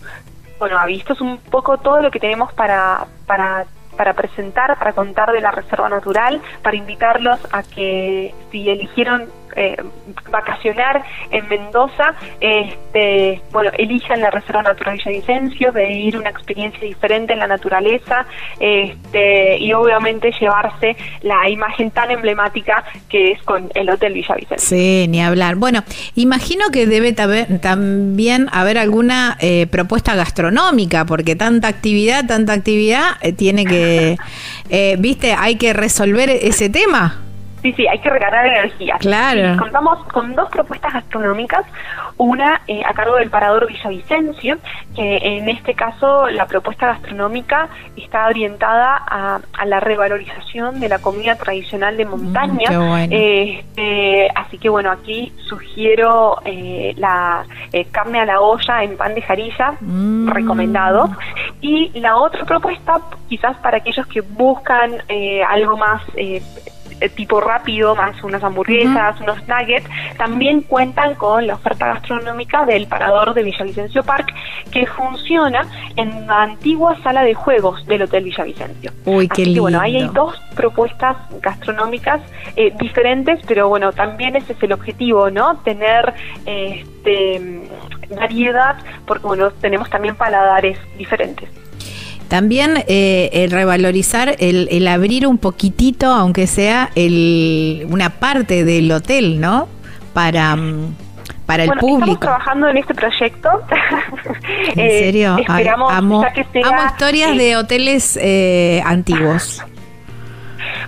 bueno, 0.59 0.77
visto 0.87 1.13
es 1.13 1.21
un 1.21 1.39
poco 1.39 1.79
todo 1.79 2.01
lo 2.01 2.11
que 2.11 2.21
tenemos 2.21 2.53
para, 2.53 3.07
para 3.27 3.67
para 3.97 4.13
presentar, 4.15 4.77
para 4.79 4.93
contar 4.93 5.33
de 5.33 5.41
la 5.41 5.51
Reserva 5.51 5.89
Natural, 5.89 6.41
para 6.63 6.77
invitarlos 6.77 7.39
a 7.53 7.63
que 7.63 8.35
si 8.51 8.69
eligieron 8.69 9.29
eh, 9.57 9.77
vacacionar 10.31 11.05
en 11.31 11.49
Mendoza, 11.49 12.15
este, 12.41 13.41
bueno, 13.53 13.71
elijan 13.79 14.21
la 14.21 14.31
Reserva 14.31 14.63
Natural 14.63 14.97
Villavicencio, 14.97 15.73
de 15.73 15.93
ir 15.93 16.17
una 16.17 16.31
experiencia 16.31 16.81
diferente 16.81 17.33
en 17.33 17.39
la 17.39 17.47
naturaleza 17.47 18.27
este, 18.59 19.59
y 19.59 19.73
obviamente 19.73 20.33
llevarse 20.41 20.97
la 21.23 21.49
imagen 21.49 21.91
tan 21.91 22.11
emblemática 22.11 22.85
que 23.09 23.33
es 23.33 23.43
con 23.43 23.71
el 23.75 23.89
Hotel 23.91 24.15
Villavicencio. 24.15 24.59
Sí, 24.59 25.07
ni 25.09 25.23
hablar. 25.23 25.57
Bueno, 25.57 25.85
imagino 26.15 26.65
que 26.73 26.87
debe 26.87 27.13
también 27.13 28.49
haber 28.53 28.79
alguna 28.79 29.37
eh, 29.41 29.67
propuesta 29.69 30.15
gastronómica, 30.15 31.05
porque 31.05 31.37
tanta 31.37 31.69
actividad, 31.69 32.27
tanta 32.27 32.53
actividad, 32.53 33.19
eh, 33.21 33.33
tiene 33.33 33.65
que, 33.65 34.17
viste, 34.99 35.33
hay 35.33 35.57
que 35.57 35.73
resolver 35.73 36.29
ese 36.31 36.69
tema. 36.69 37.21
Sí, 37.65 37.73
sí, 37.73 37.89
hay 37.89 37.99
que 37.99 38.11
regalar 38.11 38.47
energía. 38.47 38.99
Claro. 38.99 39.59
contamos 39.59 40.05
con 40.13 40.35
dos 40.35 40.51
propuestas 40.51 40.93
gastronómicas, 40.93 41.65
una 42.19 42.61
eh, 42.67 42.83
a 42.85 42.93
cargo 42.93 43.17
del 43.17 43.31
Parador 43.31 43.67
Villavicencio, 43.67 44.59
que 44.95 45.17
en 45.17 45.49
este 45.49 45.73
caso 45.73 46.29
la 46.29 46.47
propuesta 46.47 46.89
gastronómica 46.89 47.71
está 47.97 48.27
orientada 48.27 49.03
a, 49.09 49.41
la 49.65 49.81
revalorización 49.81 50.79
de 50.79 50.91
la 50.91 50.99
comida 50.99 51.37
tradicional 51.37 51.97
de 51.97 52.05
montaña. 52.05 52.71
Mm, 52.71 53.09
este, 53.11 54.29
así 54.35 54.59
que 54.59 54.69
bueno, 54.69 54.91
aquí 54.91 55.33
sugiero 55.49 56.43
eh, 56.45 56.93
la 56.99 57.47
eh, 57.73 57.87
carne 57.87 58.21
a 58.21 58.27
la 58.27 58.43
olla 58.43 58.85
en 58.85 58.99
pan 58.99 59.15
de 59.15 59.23
jarilla, 59.23 59.73
mm. 59.81 60.29
recomendado. 60.29 61.09
Y 61.63 61.99
la 61.99 62.19
otra 62.19 62.45
propuesta, 62.45 63.01
quizás 63.27 63.57
para 63.57 63.79
aquellos 63.79 64.07
que 64.07 64.21
buscan 64.21 65.03
algo 65.49 65.79
más 65.79 66.03
eh, 67.05 67.09
tipo 67.11 67.41
rápido, 67.41 67.95
más 67.95 68.23
unas 68.25 68.43
hamburguesas, 68.43 69.21
unos 69.21 69.37
nuggets, 69.47 69.87
también 70.17 70.63
cuentan 70.63 71.15
con 71.17 71.47
la 71.47 71.55
oferta 71.55 71.87
gastronómica 71.87 72.65
del 72.65 72.87
Parador 72.87 73.35
de 73.35 73.43
Villavicencio 73.43 74.03
Park, 74.03 74.33
que 74.71 74.87
funciona 74.87 75.67
en 75.97 76.27
la 76.27 76.43
antigua 76.43 76.97
sala 77.03 77.23
de 77.23 77.35
juegos 77.35 77.85
del 77.87 78.03
Hotel 78.03 78.25
Villavicencio. 78.25 78.93
Uy, 79.05 79.29
qué 79.29 79.45
lindo. 79.45 79.63
bueno, 79.63 79.81
ahí 79.81 79.97
hay 79.97 80.09
dos 80.09 80.41
propuestas 80.57 81.17
gastronómicas 81.43 82.23
eh, 82.57 82.73
diferentes, 82.79 83.41
pero 83.47 83.69
bueno, 83.69 83.93
también 83.93 84.37
ese 84.37 84.55
es 84.55 84.63
el 84.63 84.73
objetivo, 84.73 85.31
¿no? 85.31 85.59
Tener 85.59 86.15
este, 86.47 87.69
variedad, 88.19 88.77
porque 89.07 89.27
bueno, 89.27 89.51
tenemos 89.51 89.91
también 89.91 90.17
paladares 90.17 90.79
diferentes. 90.97 91.51
También 92.35 92.83
eh, 92.89 93.31
el 93.33 93.53
revalorizar, 93.53 94.35
el, 94.41 94.89
abrir 94.89 95.25
un 95.25 95.39
poquitito, 95.39 96.07
aunque 96.11 96.49
sea 96.49 96.91
el, 96.97 97.87
una 97.89 98.11
parte 98.11 98.65
del 98.65 98.91
hotel, 98.91 99.41
¿no? 99.41 99.69
Para, 100.15 100.57
mm, 100.57 100.97
para 101.47 101.63
el 101.63 101.71
público. 101.75 102.01
Estamos 102.01 102.19
trabajando 102.19 102.69
en 102.71 102.77
este 102.79 102.93
proyecto. 102.93 103.51
¿En 104.75 104.91
serio? 104.91 105.37
Eh, 105.39 105.69
amo, 105.91 106.27
historias 106.91 107.37
de 107.37 107.57
hoteles 107.57 108.19
eh, 108.21 108.83
antiguos. 108.85 109.63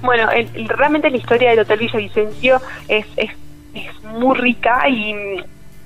Bueno, 0.02 0.26
realmente 0.66 1.10
la 1.10 1.16
historia 1.16 1.50
del 1.50 1.60
Hotel 1.60 1.78
Villavicencio 1.78 2.60
es, 2.88 3.06
es, 3.16 3.30
es 3.72 4.02
muy 4.02 4.36
rica 4.36 4.88
y, 4.88 5.14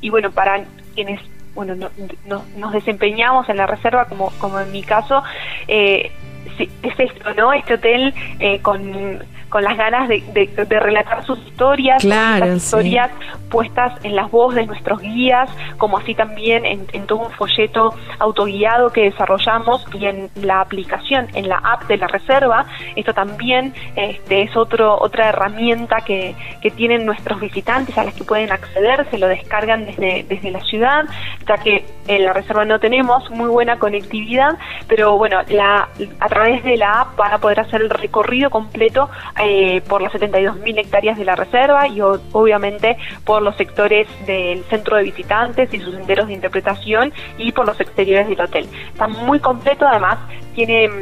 y 0.01 0.09
bueno, 0.09 0.31
para 0.31 0.65
quienes 0.95 1.21
bueno, 1.55 1.75
no, 1.75 2.45
nos 2.57 2.73
desempeñamos 2.73 3.49
en 3.49 3.57
la 3.57 3.67
reserva, 3.67 4.07
como, 4.07 4.31
como 4.39 4.61
en 4.61 4.71
mi 4.73 4.83
caso, 4.83 5.23
eh, 5.69 6.13
es 6.59 6.99
esto, 6.99 7.35
¿no? 7.35 7.53
Este 7.53 7.75
hotel 7.75 8.15
eh, 8.39 8.61
con 8.61 9.23
con 9.51 9.65
las 9.65 9.77
ganas 9.77 10.09
de, 10.09 10.21
de, 10.33 10.81
relatar 10.81 11.25
sus 11.27 11.39
historias, 11.41 12.01
claro, 12.03 12.55
historias 12.55 13.11
puestas 13.51 13.93
en 14.05 14.15
las 14.17 14.31
voces 14.31 14.61
de 14.61 14.67
nuestros 14.67 15.01
guías, 15.01 15.51
como 15.77 15.99
así 15.99 16.15
también 16.15 16.65
en, 16.65 16.87
en, 16.93 17.07
todo 17.07 17.19
un 17.19 17.31
folleto 17.33 17.93
autoguiado 18.21 18.91
que 18.91 19.03
desarrollamos 19.03 19.85
y 19.93 20.07
en 20.07 20.31
la 20.37 20.61
aplicación, 20.61 21.27
en 21.35 21.49
la 21.49 21.57
app 21.57 21.87
de 21.89 21.97
la 21.97 22.07
reserva. 22.07 22.65
Esto 22.95 23.13
también 23.13 23.75
este, 23.97 24.43
es 24.43 24.57
otro, 24.57 24.97
otra 25.01 25.31
herramienta 25.31 25.97
que, 26.07 26.35
que 26.63 26.71
tienen 26.71 27.05
nuestros 27.05 27.41
visitantes 27.41 27.99
a 27.99 28.05
las 28.05 28.15
que 28.15 28.25
pueden 28.25 28.53
acceder, 28.53 29.07
se 29.11 29.19
lo 29.19 29.27
descargan 29.27 29.85
desde, 29.85 30.25
desde 30.29 30.51
la 30.51 30.61
ciudad, 30.61 31.05
ya 31.47 31.59
que 31.59 31.85
en 32.07 32.25
la 32.25 32.33
reserva 32.33 32.65
no 32.65 32.79
tenemos 32.79 33.29
muy 33.31 33.49
buena 33.49 33.79
conectividad, 33.79 34.57
pero 34.89 35.17
bueno, 35.19 35.41
la, 35.49 35.89
a 36.21 36.29
través 36.29 36.63
de 36.63 36.77
la 36.77 37.01
app 37.01 37.17
van 37.17 37.33
a 37.33 37.39
poder 37.39 37.61
hacer 37.61 37.81
el 37.83 37.91
recorrido 37.91 38.51
completo 38.51 39.11
eh, 39.43 39.83
por 39.89 40.03
las 40.03 40.13
72.000 40.13 40.79
hectáreas 40.79 41.19
de 41.19 41.25
la 41.25 41.37
reserva 41.37 41.89
y 41.89 42.01
obviamente 42.01 42.97
por 43.25 43.43
los 43.43 43.57
sectores 43.57 44.07
del 44.27 44.65
centro 44.65 44.97
de 44.97 45.05
visitantes 45.05 45.73
y 45.73 45.81
sus 45.81 45.95
senderos 45.95 46.29
de 46.29 46.35
interpretación 46.35 47.13
y 47.39 47.53
por 47.53 47.67
los 47.67 47.81
exteriores 47.81 48.29
del 48.29 48.41
hotel. 48.41 48.69
Está 48.93 49.09
muy 49.09 49.41
completo, 49.41 49.87
además 49.87 50.19
tiene 50.55 50.89
mm, 50.89 50.93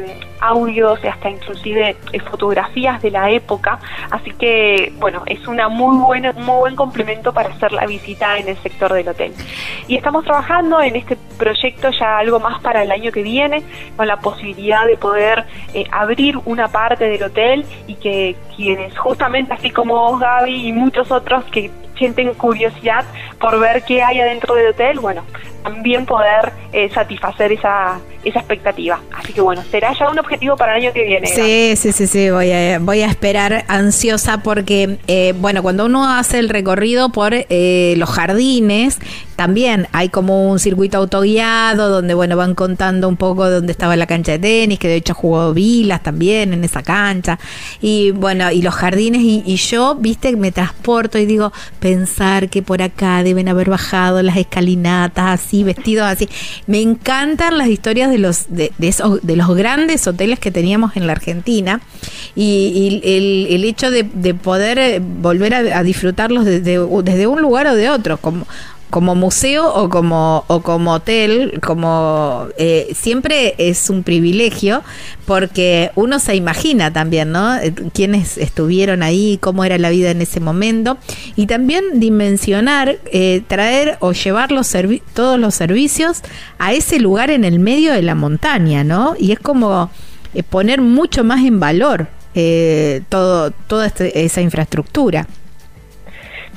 audios 0.41 0.99
y 1.03 1.07
hasta 1.07 1.29
inclusive 1.29 1.95
eh, 2.11 2.19
fotografías 2.19 3.01
de 3.01 3.11
la 3.11 3.29
época, 3.29 3.79
así 4.09 4.31
que 4.31 4.93
bueno, 4.99 5.23
es 5.25 5.45
una 5.47 5.67
muy 5.67 5.97
buena, 5.97 6.31
muy 6.33 6.59
buen 6.59 6.75
complemento 6.75 7.33
para 7.33 7.49
hacer 7.49 7.71
la 7.71 7.85
visita 7.85 8.37
en 8.37 8.47
el 8.49 8.57
sector 8.57 8.93
del 8.93 9.07
hotel. 9.09 9.33
Y 9.87 9.95
estamos 9.95 10.23
trabajando 10.23 10.81
en 10.81 10.95
este 10.95 11.17
proyecto 11.37 11.89
ya 11.91 12.17
algo 12.17 12.39
más 12.39 12.61
para 12.61 12.83
el 12.83 12.91
año 12.91 13.11
que 13.11 13.23
viene, 13.23 13.63
con 13.95 14.07
la 14.07 14.17
posibilidad 14.17 14.85
de 14.85 14.97
poder 14.97 15.45
eh, 15.73 15.85
abrir 15.91 16.37
una 16.45 16.67
parte 16.67 17.05
del 17.05 17.23
hotel 17.23 17.65
y 17.87 17.95
que 17.95 18.35
quienes 18.55 18.97
justamente 18.97 19.53
así 19.53 19.71
como 19.71 19.95
vos 19.95 20.19
Gaby 20.19 20.67
y 20.67 20.73
muchos 20.73 21.11
otros 21.11 21.43
que 21.45 21.71
sienten 21.99 22.33
curiosidad 22.33 23.05
por 23.39 23.59
ver 23.59 23.83
qué 23.83 24.01
hay 24.01 24.19
adentro 24.19 24.55
del 24.55 24.69
hotel, 24.69 24.99
bueno, 24.99 25.23
también 25.63 26.05
poder 26.05 26.51
eh, 26.73 26.89
satisfacer 26.91 27.51
esa, 27.51 27.99
esa 28.23 28.39
expectativa. 28.39 28.99
Así 29.13 29.33
que 29.33 29.41
bueno, 29.41 29.61
será 29.69 29.93
ya 29.93 30.09
un 30.09 30.17
objetivo 30.17 30.57
para 30.57 30.75
el 30.75 30.83
año 30.83 30.93
que 30.93 31.03
viene. 31.03 31.27
Sí, 31.27 31.75
sí, 31.75 31.91
sí, 31.91 32.07
sí, 32.07 32.29
voy 32.29 32.51
a, 32.51 32.79
voy 32.79 33.01
a 33.01 33.07
esperar 33.07 33.65
ansiosa 33.67 34.41
porque, 34.41 34.97
eh, 35.07 35.33
bueno, 35.37 35.61
cuando 35.61 35.85
uno 35.85 36.09
hace 36.09 36.39
el 36.39 36.49
recorrido 36.49 37.09
por 37.09 37.33
eh, 37.33 37.93
los 37.97 38.09
jardines, 38.09 38.99
también 39.39 39.87
hay 39.93 40.09
como 40.09 40.51
un 40.51 40.59
circuito 40.59 40.97
autoguiado 40.97 41.87
donde, 41.87 42.13
bueno, 42.13 42.35
van 42.35 42.55
contando 42.55 43.07
un 43.07 43.15
poco 43.15 43.49
dónde 43.49 43.71
estaba 43.71 43.95
la 43.95 44.05
cancha 44.05 44.33
de 44.33 44.39
tenis, 44.39 44.79
que 44.79 44.89
de 44.89 44.97
hecho 44.97 45.13
jugó 45.13 45.53
Vilas 45.53 46.03
también 46.03 46.51
en 46.51 46.61
esa 46.65 46.83
cancha. 46.83 47.39
Y 47.79 48.11
bueno, 48.11 48.51
y 48.51 48.61
los 48.61 48.75
jardines, 48.75 49.21
y, 49.21 49.41
y 49.45 49.55
yo, 49.55 49.95
viste, 49.95 50.35
me 50.35 50.51
transporto 50.51 51.17
y 51.17 51.25
digo, 51.25 51.53
pensar 51.79 52.49
que 52.49 52.61
por 52.61 52.81
acá 52.81 53.23
deben 53.23 53.47
haber 53.47 53.69
bajado 53.69 54.21
las 54.21 54.35
escalinatas 54.35 55.39
así, 55.39 55.63
vestidos 55.63 56.03
así. 56.05 56.27
Me 56.67 56.81
encantan 56.81 57.57
las 57.57 57.69
historias 57.69 58.11
de 58.11 58.17
los, 58.17 58.47
de, 58.49 58.73
esos, 58.81 59.21
de 59.21 59.37
los 59.37 59.55
grandes 59.55 60.05
hoteles 60.05 60.39
que 60.39 60.51
teníamos 60.51 60.97
en 60.97 61.07
la 61.07 61.13
Argentina 61.13 61.79
y, 62.35 62.99
el, 63.05 63.47
el, 63.49 63.63
hecho 63.63 63.89
de, 63.89 64.03
poder 64.33 64.79
eh, 64.79 64.99
volver 65.01 65.53
a, 65.53 65.81
disfrutarlos 65.83 66.43
desde, 66.43 66.77
desde 67.03 67.27
un 67.27 67.41
lugar 67.41 67.67
o 67.67 67.75
de 67.75 67.89
otro, 67.89 68.17
como 68.17 68.45
como 68.89 69.13
museo 69.13 69.71
o 69.73 69.89
como, 69.89 70.43
o 70.47 70.61
como 70.61 70.93
hotel, 70.93 71.59
como 71.61 72.47
eh, 72.57 72.91
siempre 72.95 73.55
es 73.57 73.89
un 73.89 74.03
privilegio 74.03 74.83
porque 75.25 75.91
uno 75.95 76.17
se 76.19 76.35
imagina 76.35 76.91
también, 76.91 77.31
¿no? 77.31 77.55
Eh, 77.57 77.73
quiénes 77.93 78.37
estuvieron 78.37 79.03
ahí, 79.03 79.37
cómo 79.41 79.63
era 79.63 79.77
la 79.77 79.89
vida 79.89 80.09
en 80.09 80.21
ese 80.21 80.39
momento 80.39 80.97
y 81.35 81.45
también 81.45 81.99
dimensionar, 81.99 82.97
eh, 83.11 83.43
traer 83.47 83.97
o 83.99 84.11
llevar 84.11 84.51
los 84.51 84.75
todos 85.13 85.39
los 85.39 85.55
servicios 85.55 86.21
a 86.57 86.73
ese 86.73 86.99
lugar 86.99 87.29
en 87.29 87.43
el 87.43 87.59
medio 87.59 87.93
de 87.93 88.01
la 88.01 88.15
montaña, 88.15 88.83
¿no? 88.83 89.15
Y 89.19 89.31
es 89.31 89.39
como 89.39 89.91
poner 90.49 90.81
mucho 90.81 91.23
más 91.23 91.43
en 91.43 91.59
valor 91.59 92.07
todo, 93.09 93.51
toda 93.67 93.87
este, 93.87 94.23
esa 94.23 94.41
infraestructura. 94.41 95.27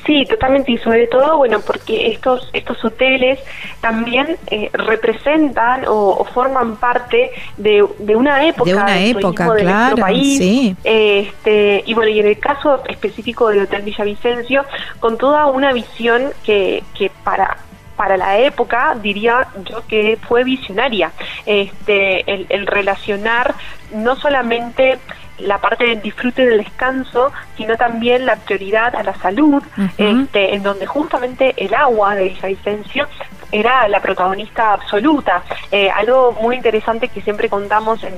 Sí, 0.05 0.27
totalmente 0.27 0.73
y 0.73 0.79
sobre 0.79 1.07
todo, 1.07 1.37
bueno, 1.37 1.61
porque 1.61 2.09
estos 2.09 2.51
estos 2.53 2.85
hoteles 2.85 3.39
también 3.81 4.37
eh, 4.51 4.69
representan 4.73 5.85
o, 5.87 6.25
forman 6.35 6.77
parte 6.77 7.31
de, 7.57 7.87
de 7.99 8.17
una 8.17 8.45
época, 8.47 8.71
de 8.71 8.77
una 8.77 9.01
época, 9.01 9.55
claro, 9.57 9.97
país. 9.97 10.39
Sí. 10.39 10.77
Este, 10.83 11.85
y 11.87 11.95
bueno, 11.95 12.11
y 12.11 12.19
en 12.19 12.27
el 12.27 12.39
caso 12.39 12.83
específico 12.89 13.49
del 13.49 13.63
Hotel 13.63 13.83
Villavicencio, 13.83 14.65
con 14.99 15.19
toda 15.19 15.47
una 15.47 15.73
visión 15.73 16.33
que, 16.45 16.83
que 16.99 17.11
para 17.23 17.59
para 17.97 18.17
la 18.17 18.39
época 18.39 18.97
diría 19.01 19.47
yo 19.65 19.87
que 19.87 20.19
fue 20.27 20.45
visionaria 20.45 21.13
este 21.45 22.29
el, 22.33 22.47
el 22.49 22.67
relacionar 22.67 23.55
no 23.93 24.17
solamente 24.17 24.99
la 25.39 25.59
parte 25.59 25.87
del 25.87 26.03
disfrute 26.03 26.47
del 26.47 26.59
descanso, 26.59 27.33
sino 27.57 27.77
también 27.77 28.27
la 28.27 28.37
prioridad 28.37 28.95
a 28.95 29.03
la 29.03 29.15
salud, 29.15 29.63
este, 29.99 30.55
en 30.55 30.63
donde 30.63 30.87
justamente 30.87 31.55
el 31.57 31.75
agua 31.75 32.15
de 32.15 32.29
Villavicencio 32.29 33.09
era 33.53 33.87
la 33.87 34.01
protagonista 34.01 34.73
absoluta. 34.73 35.45
Eh, 35.71 35.91
algo 35.91 36.33
muy 36.33 36.57
interesante 36.57 37.09
que 37.09 37.21
siempre 37.21 37.49
contamos 37.49 38.03
en, 38.03 38.15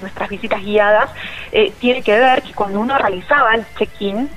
nuestras 0.00 0.30
visitas 0.30 0.62
guiadas 0.62 1.10
eh, 1.52 1.72
tiene 1.78 2.02
que 2.02 2.18
ver 2.18 2.42
que 2.42 2.54
cuando 2.54 2.80
uno 2.80 2.96
realizaba 2.96 3.54
el 3.54 3.64
check-in 3.78 4.30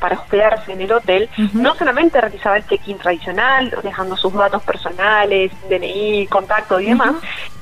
para 0.00 0.16
hospedarse 0.16 0.72
en 0.72 0.80
el 0.80 0.92
hotel, 0.92 1.28
no 1.52 1.74
solamente 1.74 2.20
realizaba 2.20 2.56
el 2.56 2.66
check-in 2.66 2.98
tradicional, 2.98 3.76
dejando 3.82 4.16
sus 4.16 4.32
datos 4.32 4.62
personales, 4.62 5.50
DNI, 5.68 6.26
contacto 6.28 6.78
y 6.80 6.86
demás, 6.86 7.14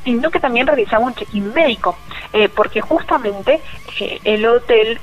sino 0.04 0.30
que 0.30 0.38
también 0.38 0.66
realizaba 0.66 1.06
un 1.06 1.14
check-in 1.14 1.52
médico, 1.52 1.96
eh, 2.32 2.48
porque 2.48 2.80
justamente 2.80 3.60
el 4.24 4.46
hotel 4.46 5.00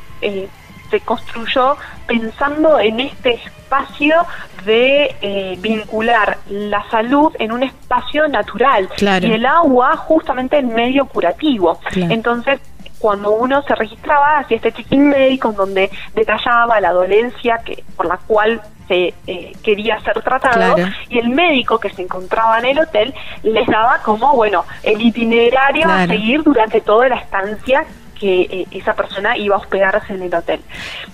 se 0.94 1.00
construyó 1.00 1.76
pensando 2.06 2.80
en 2.80 3.00
este 3.00 3.34
espacio 3.34 4.16
de 4.64 5.16
eh, 5.22 5.58
vincular 5.60 6.38
la 6.50 6.88
salud 6.92 7.34
en 7.40 7.52
un 7.52 7.64
espacio 7.64 8.28
natural 8.28 8.88
y 9.00 9.32
el 9.32 9.44
agua 9.48 9.98
justamente 9.98 10.60
en 10.60 10.72
medio 10.72 11.06
curativo. 11.08 11.80
Entonces, 11.96 12.60
cuando 13.00 13.32
uno 13.32 13.64
se 13.64 13.74
registraba, 13.74 14.38
hacía 14.38 14.58
este 14.58 14.72
check-in 14.72 15.10
médico 15.10 15.50
en 15.50 15.56
donde 15.56 15.90
detallaba 16.14 16.80
la 16.80 16.92
dolencia 16.92 17.60
que 17.66 17.84
por 17.98 18.06
la 18.06 18.18
cual 18.18 18.62
se 18.88 19.16
eh, 19.26 19.54
quería 19.64 20.00
ser 20.02 20.22
tratado 20.22 20.76
y 21.10 21.18
el 21.18 21.30
médico 21.30 21.80
que 21.80 21.90
se 21.90 22.04
encontraba 22.04 22.60
en 22.60 22.66
el 22.66 22.80
hotel 22.80 23.16
les 23.42 23.66
daba 23.66 23.98
como, 24.04 24.36
bueno, 24.36 24.64
el 24.84 25.02
itinerario 25.02 25.90
a 25.90 26.06
seguir 26.06 26.44
durante 26.44 26.82
toda 26.82 27.10
la 27.10 27.16
estancia 27.16 27.84
que 28.24 28.42
eh, 28.44 28.68
esa 28.72 28.94
persona 28.94 29.38
iba 29.38 29.58
a 29.58 29.60
hospedarse 29.60 30.14
en 30.14 30.22
el 30.22 30.34
hotel. 30.34 30.62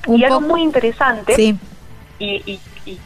y 0.05 0.23
algo 0.23 0.41
muy 0.41 0.61
interesante, 0.61 1.55
y, 2.19 2.59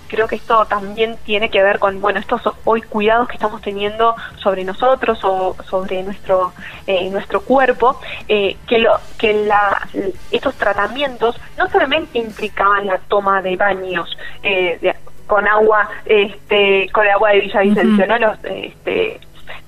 creo 0.08 0.28
que 0.28 0.36
esto 0.36 0.66
también 0.66 1.18
tiene 1.26 1.50
que 1.50 1.62
ver 1.62 1.80
con, 1.80 2.02
bueno, 2.02 2.20
estos 2.20 2.42
hoy 2.66 2.82
cuidados 2.82 3.28
que 3.28 3.36
estamos 3.36 3.62
teniendo 3.62 4.16
sobre 4.42 4.64
nosotros 4.64 5.20
o 5.24 5.56
sobre 5.70 6.04
nuestro 6.04 6.54
eh, 6.88 7.10
nuestro 7.10 7.42
cuerpo, 7.42 8.00
eh, 8.28 8.58
que 8.68 8.80
lo 8.80 8.98
que 9.18 9.46
la, 9.46 9.88
estos 10.32 10.56
tratamientos 10.56 11.40
no 11.58 11.70
solamente 11.70 12.18
implicaban 12.18 12.88
la 12.88 12.98
toma 12.98 13.42
de 13.42 13.56
baños 13.56 14.18
con 15.28 15.48
agua, 15.48 15.90
este, 16.06 16.90
con 16.92 17.08
agua 17.08 17.32
de 17.32 17.40
Villavicencio, 17.42 18.08
¿no? 18.08 18.18
Los, 18.20 18.38
este, 18.44 19.20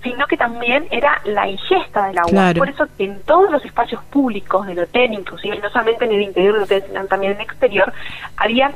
sino 0.04 0.28
que 0.28 0.38
también 0.38 0.88
era 0.92 1.22
la 1.26 1.48
ingesta 1.48 2.08
del 2.08 2.18
agua. 2.18 2.54
Por 2.56 2.70
eso 2.70 2.88
en 3.00 3.22
todos 3.24 3.52
los 3.52 3.64
espacios 3.66 4.04
públicos 4.06 4.66
del 4.68 4.80
hotel, 4.80 5.14
inclusive 5.14 5.58
no 5.60 5.70
solamente 5.70 6.06
en 6.06 6.12
el 6.12 6.22
interior 6.22 6.54
del 6.54 6.64
hotel, 6.64 6.84
sino 6.88 7.06
también 7.06 7.34
en 7.34 7.40
el 7.40 7.44
exterior, 7.44 7.94
había 8.38 8.72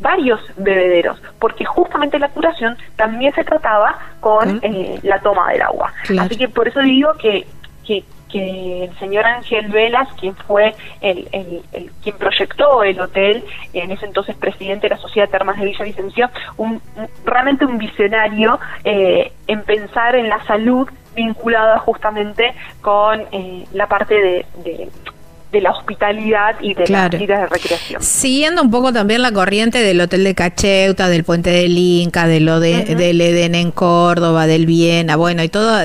varios 0.00 0.40
bebederos, 0.56 1.20
porque 1.38 1.64
justamente 1.64 2.18
la 2.18 2.28
curación 2.28 2.76
también 2.96 3.32
se 3.34 3.44
trataba 3.44 3.98
con 4.20 4.60
eh, 4.62 4.98
la 5.02 5.20
toma 5.20 5.50
del 5.52 5.62
agua. 5.62 5.92
Así 6.18 6.36
que 6.36 6.48
por 6.48 6.68
eso 6.68 6.80
digo 6.80 7.14
que, 7.14 7.46
que 7.86 8.04
que 8.30 8.84
el 8.84 8.98
señor 8.98 9.24
Ángel 9.24 9.68
Velas, 9.68 10.08
quien 10.14 10.34
fue 10.34 10.74
el, 11.00 11.28
el, 11.32 11.90
quien 12.02 12.16
proyectó 12.16 12.82
el 12.82 13.00
hotel, 13.00 13.44
en 13.72 13.90
ese 13.90 14.06
entonces 14.06 14.36
presidente 14.36 14.88
de 14.88 14.94
la 14.94 15.00
Sociedad 15.00 15.28
Termas 15.28 15.58
de 15.58 15.66
Villavicencio, 15.66 16.30
un, 16.56 16.80
realmente 17.24 17.64
un 17.64 17.78
visionario 17.78 18.58
eh, 18.84 19.32
en 19.46 19.62
pensar 19.62 20.16
en 20.16 20.28
la 20.28 20.42
salud 20.44 20.88
vinculada 21.14 21.78
justamente 21.78 22.54
con 22.82 23.20
eh, 23.32 23.64
la 23.72 23.86
parte 23.86 24.14
de, 24.14 24.46
de 24.62 24.90
la 25.52 25.70
hospitalidad 25.70 26.56
y 26.60 26.74
de 26.74 26.88
las 26.88 27.06
actividades 27.06 27.50
de 27.50 27.56
recreación. 27.56 28.02
Siguiendo 28.02 28.62
un 28.62 28.70
poco 28.70 28.92
también 28.92 29.22
la 29.22 29.32
corriente 29.32 29.78
del 29.78 30.00
Hotel 30.00 30.24
de 30.24 30.34
Cacheuta, 30.34 31.08
del 31.08 31.24
Puente 31.24 31.50
del 31.50 31.76
Inca, 31.78 32.26
de 32.26 32.40
lo 32.40 32.60
de, 32.60 32.94
del 32.94 33.20
Eden 33.20 33.54
en 33.54 33.70
Córdoba, 33.70 34.46
del 34.46 34.66
Viena, 34.66 35.16
bueno, 35.16 35.42
y 35.42 35.48
todo, 35.48 35.80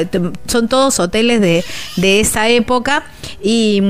son 0.45 0.67
todos 0.67 0.99
hoteles 0.99 1.41
de, 1.41 1.63
de 1.97 2.19
esa 2.19 2.49
época 2.49 3.03
y, 3.43 3.81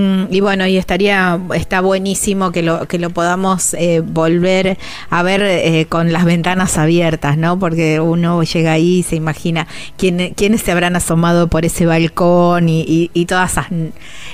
bueno, 0.41 0.65
y 0.67 0.77
estaría, 0.77 1.39
está 1.53 1.81
buenísimo 1.81 2.51
que 2.51 2.61
lo, 2.61 2.87
que 2.87 2.99
lo 2.99 3.09
podamos 3.09 3.73
eh, 3.73 4.01
volver 4.01 4.77
a 5.09 5.23
ver 5.23 5.41
eh, 5.41 5.85
con 5.89 6.13
las 6.13 6.25
ventanas 6.25 6.77
abiertas, 6.77 7.37
¿no? 7.37 7.59
Porque 7.59 7.99
uno 7.99 8.43
llega 8.43 8.73
ahí 8.73 8.99
y 8.99 9.03
se 9.03 9.15
imagina 9.15 9.67
quién, 9.97 10.33
quiénes 10.35 10.61
se 10.61 10.71
habrán 10.71 10.95
asomado 10.95 11.47
por 11.47 11.65
ese 11.65 11.85
balcón 11.85 12.69
y, 12.69 13.09
y, 13.13 13.25
todas 13.25 13.51
esas, 13.51 13.67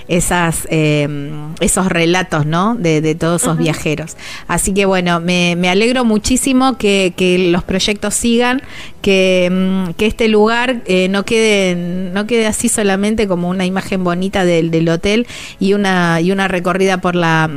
esas 0.08 0.68
eh, 0.70 1.27
esos 1.60 1.88
relatos, 1.88 2.46
¿no? 2.46 2.76
De, 2.76 3.16
todos 3.16 3.44
esos 3.44 3.58
viajeros. 3.58 4.18
Así 4.48 4.74
que 4.74 4.86
bueno, 4.86 5.20
me, 5.20 5.56
me 5.56 5.70
alegro 5.70 6.06
muchísimo 6.06 6.78
que, 6.78 7.14
los 7.52 7.64
proyectos 7.64 8.14
sigan, 8.14 8.62
que, 9.02 9.50
mm, 9.52 9.94
que 9.94 10.06
este 10.06 10.28
lugar 10.28 10.82
eh, 10.86 11.08
no 11.10 11.24
quede 11.24 11.76
no 11.76 12.28
quede 12.28 12.48
así 12.48 12.70
solamente 12.70 13.28
como 13.28 13.50
una 13.50 13.66
imagen 13.66 14.04
bonita 14.04 14.46
del, 14.46 14.72
del 14.72 14.90
hotel 14.90 15.28
y 15.60 15.74
una 15.74 16.20
y 16.22 16.32
una 16.32 16.48
recorrida 16.48 17.00
por 17.00 17.16
la 17.16 17.50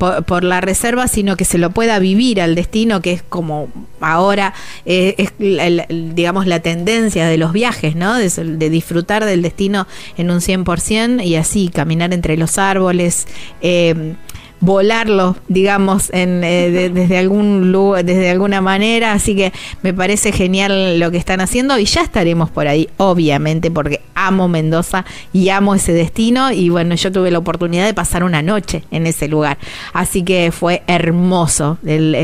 por, 0.00 0.44
la 0.44 0.62
reserva, 0.62 1.08
sino 1.08 1.36
que 1.36 1.44
se 1.44 1.58
lo 1.58 1.70
pueda 1.70 1.98
vivir 1.98 2.40
al 2.40 2.54
destino, 2.54 3.02
que 3.02 3.12
es 3.12 3.22
como 3.22 3.68
ahora 4.00 4.54
eh, 4.86 5.14
es, 5.18 5.32
digamos 5.38 6.46
la 6.46 6.60
tendencia 6.60 7.26
de 7.26 7.36
los 7.36 7.52
viajes, 7.52 7.96
¿no? 7.96 8.16
De, 8.16 8.70
disfrutar 8.70 9.26
del 9.26 9.42
destino 9.42 9.86
en 10.16 10.30
un 10.30 10.40
100% 10.40 11.22
y 11.22 11.36
así 11.36 11.68
caminar 11.68 12.14
entre 12.14 12.38
los 12.38 12.56
árboles. 12.56 13.26
Eh, 13.60 14.14
volarlo, 14.60 15.36
digamos, 15.48 16.10
en, 16.12 16.44
eh, 16.44 16.90
desde 16.92 17.18
algún 17.18 17.72
lugar, 17.72 18.04
desde 18.04 18.30
alguna 18.30 18.60
manera, 18.60 19.12
así 19.12 19.34
que 19.34 19.52
me 19.82 19.94
parece 19.94 20.32
genial 20.32 20.98
lo 20.98 21.10
que 21.10 21.16
están 21.16 21.40
haciendo 21.40 21.78
y 21.78 21.86
ya 21.86 22.02
estaremos 22.02 22.50
por 22.50 22.68
ahí, 22.68 22.88
obviamente, 22.98 23.70
porque 23.70 24.00
amo 24.14 24.48
Mendoza 24.48 25.04
y 25.32 25.48
amo 25.48 25.74
ese 25.74 25.92
destino. 25.92 26.52
Y 26.52 26.68
bueno, 26.68 26.94
yo 26.94 27.10
tuve 27.10 27.30
la 27.30 27.38
oportunidad 27.38 27.86
de 27.86 27.94
pasar 27.94 28.22
una 28.22 28.42
noche 28.42 28.84
en 28.90 29.06
ese 29.06 29.28
lugar, 29.28 29.58
así 29.92 30.22
que 30.22 30.52
fue 30.52 30.82
hermoso 30.86 31.78
el, 31.86 32.14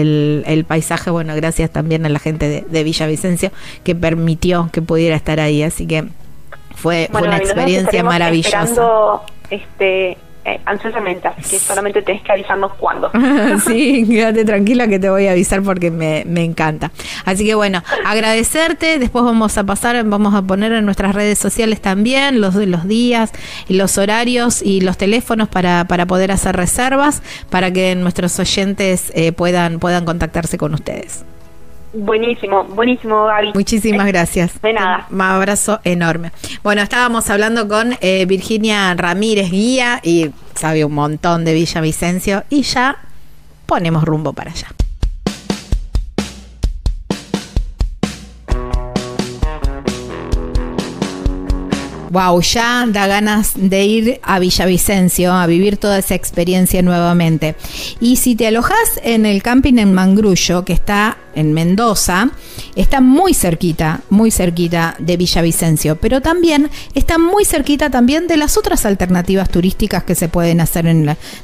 el, 0.46 0.64
paisaje, 0.64 1.10
bueno, 1.10 1.34
gracias 1.36 1.70
también 1.70 2.04
a 2.06 2.08
la 2.08 2.18
gente 2.18 2.48
de, 2.48 2.64
de 2.68 2.84
Villavicencio 2.84 3.50
que 3.84 3.94
permitió 3.94 4.68
que 4.72 4.82
pudiera 4.82 5.16
estar 5.16 5.40
ahí, 5.40 5.62
así 5.62 5.86
que 5.86 6.04
fue, 6.74 7.08
fue 7.10 7.22
una 7.22 7.38
experiencia 7.38 8.04
maravillosa. 8.04 9.22
Este, 9.50 10.18
eh, 10.46 10.60
ansiosamente, 10.64 11.26
así 11.26 11.56
que 11.56 11.58
solamente 11.58 12.02
tenés 12.02 12.22
que 12.22 12.30
avisarnos 12.30 12.72
cuándo. 12.74 13.10
sí, 13.66 14.06
quédate 14.08 14.44
tranquila 14.44 14.86
que 14.86 15.00
te 15.00 15.10
voy 15.10 15.26
a 15.26 15.32
avisar 15.32 15.60
porque 15.60 15.90
me, 15.90 16.22
me 16.24 16.44
encanta. 16.44 16.92
Así 17.24 17.44
que 17.44 17.56
bueno, 17.56 17.82
agradecerte, 18.04 19.00
después 19.00 19.24
vamos 19.24 19.58
a 19.58 19.64
pasar, 19.64 20.04
vamos 20.04 20.34
a 20.34 20.42
poner 20.42 20.70
en 20.70 20.84
nuestras 20.84 21.16
redes 21.16 21.40
sociales 21.40 21.80
también 21.80 22.40
los, 22.40 22.54
los 22.54 22.86
días 22.86 23.32
y 23.66 23.74
los 23.74 23.98
horarios 23.98 24.62
y 24.62 24.82
los 24.82 24.96
teléfonos 24.96 25.48
para, 25.48 25.84
para 25.86 26.06
poder 26.06 26.30
hacer 26.30 26.54
reservas, 26.54 27.22
para 27.50 27.72
que 27.72 27.96
nuestros 27.96 28.38
oyentes 28.38 29.10
eh, 29.16 29.32
puedan, 29.32 29.80
puedan 29.80 30.04
contactarse 30.04 30.58
con 30.58 30.74
ustedes. 30.74 31.24
Buenísimo, 31.98 32.64
buenísimo, 32.64 33.24
Gaby. 33.24 33.52
Muchísimas 33.54 34.06
gracias. 34.06 34.60
De 34.60 34.72
nada. 34.74 35.06
Un 35.10 35.20
abrazo 35.22 35.80
enorme. 35.82 36.30
Bueno, 36.62 36.82
estábamos 36.82 37.30
hablando 37.30 37.66
con 37.68 37.96
eh, 38.02 38.26
Virginia 38.26 38.92
Ramírez 38.94 39.50
Guía 39.50 40.00
y 40.02 40.30
sabe 40.54 40.84
un 40.84 40.92
montón 40.92 41.46
de 41.46 41.54
Villavicencio 41.54 42.44
y 42.50 42.62
ya 42.62 42.98
ponemos 43.64 44.04
rumbo 44.04 44.34
para 44.34 44.50
allá. 44.50 44.75
Wow, 52.10 52.40
ya 52.40 52.86
da 52.88 53.06
ganas 53.06 53.52
de 53.56 53.84
ir 53.84 54.20
a 54.22 54.38
Villavicencio 54.38 55.32
a 55.32 55.46
vivir 55.46 55.76
toda 55.76 55.98
esa 55.98 56.14
experiencia 56.14 56.82
nuevamente. 56.82 57.56
Y 58.00 58.16
si 58.16 58.36
te 58.36 58.46
alojas 58.46 59.00
en 59.02 59.26
el 59.26 59.42
camping 59.42 59.78
en 59.78 59.92
Mangrullo, 59.92 60.64
que 60.64 60.72
está 60.72 61.18
en 61.34 61.52
Mendoza, 61.52 62.30
está 62.76 63.00
muy 63.00 63.34
cerquita, 63.34 64.00
muy 64.08 64.30
cerquita 64.30 64.96
de 64.98 65.16
Villavicencio, 65.16 65.96
pero 65.96 66.22
también 66.22 66.70
está 66.94 67.18
muy 67.18 67.44
cerquita 67.44 67.90
también 67.90 68.26
de 68.26 68.38
las 68.38 68.56
otras 68.56 68.86
alternativas 68.86 69.50
turísticas 69.50 70.04
que 70.04 70.14
se 70.14 70.28
pueden 70.28 70.60
hacer 70.60 70.86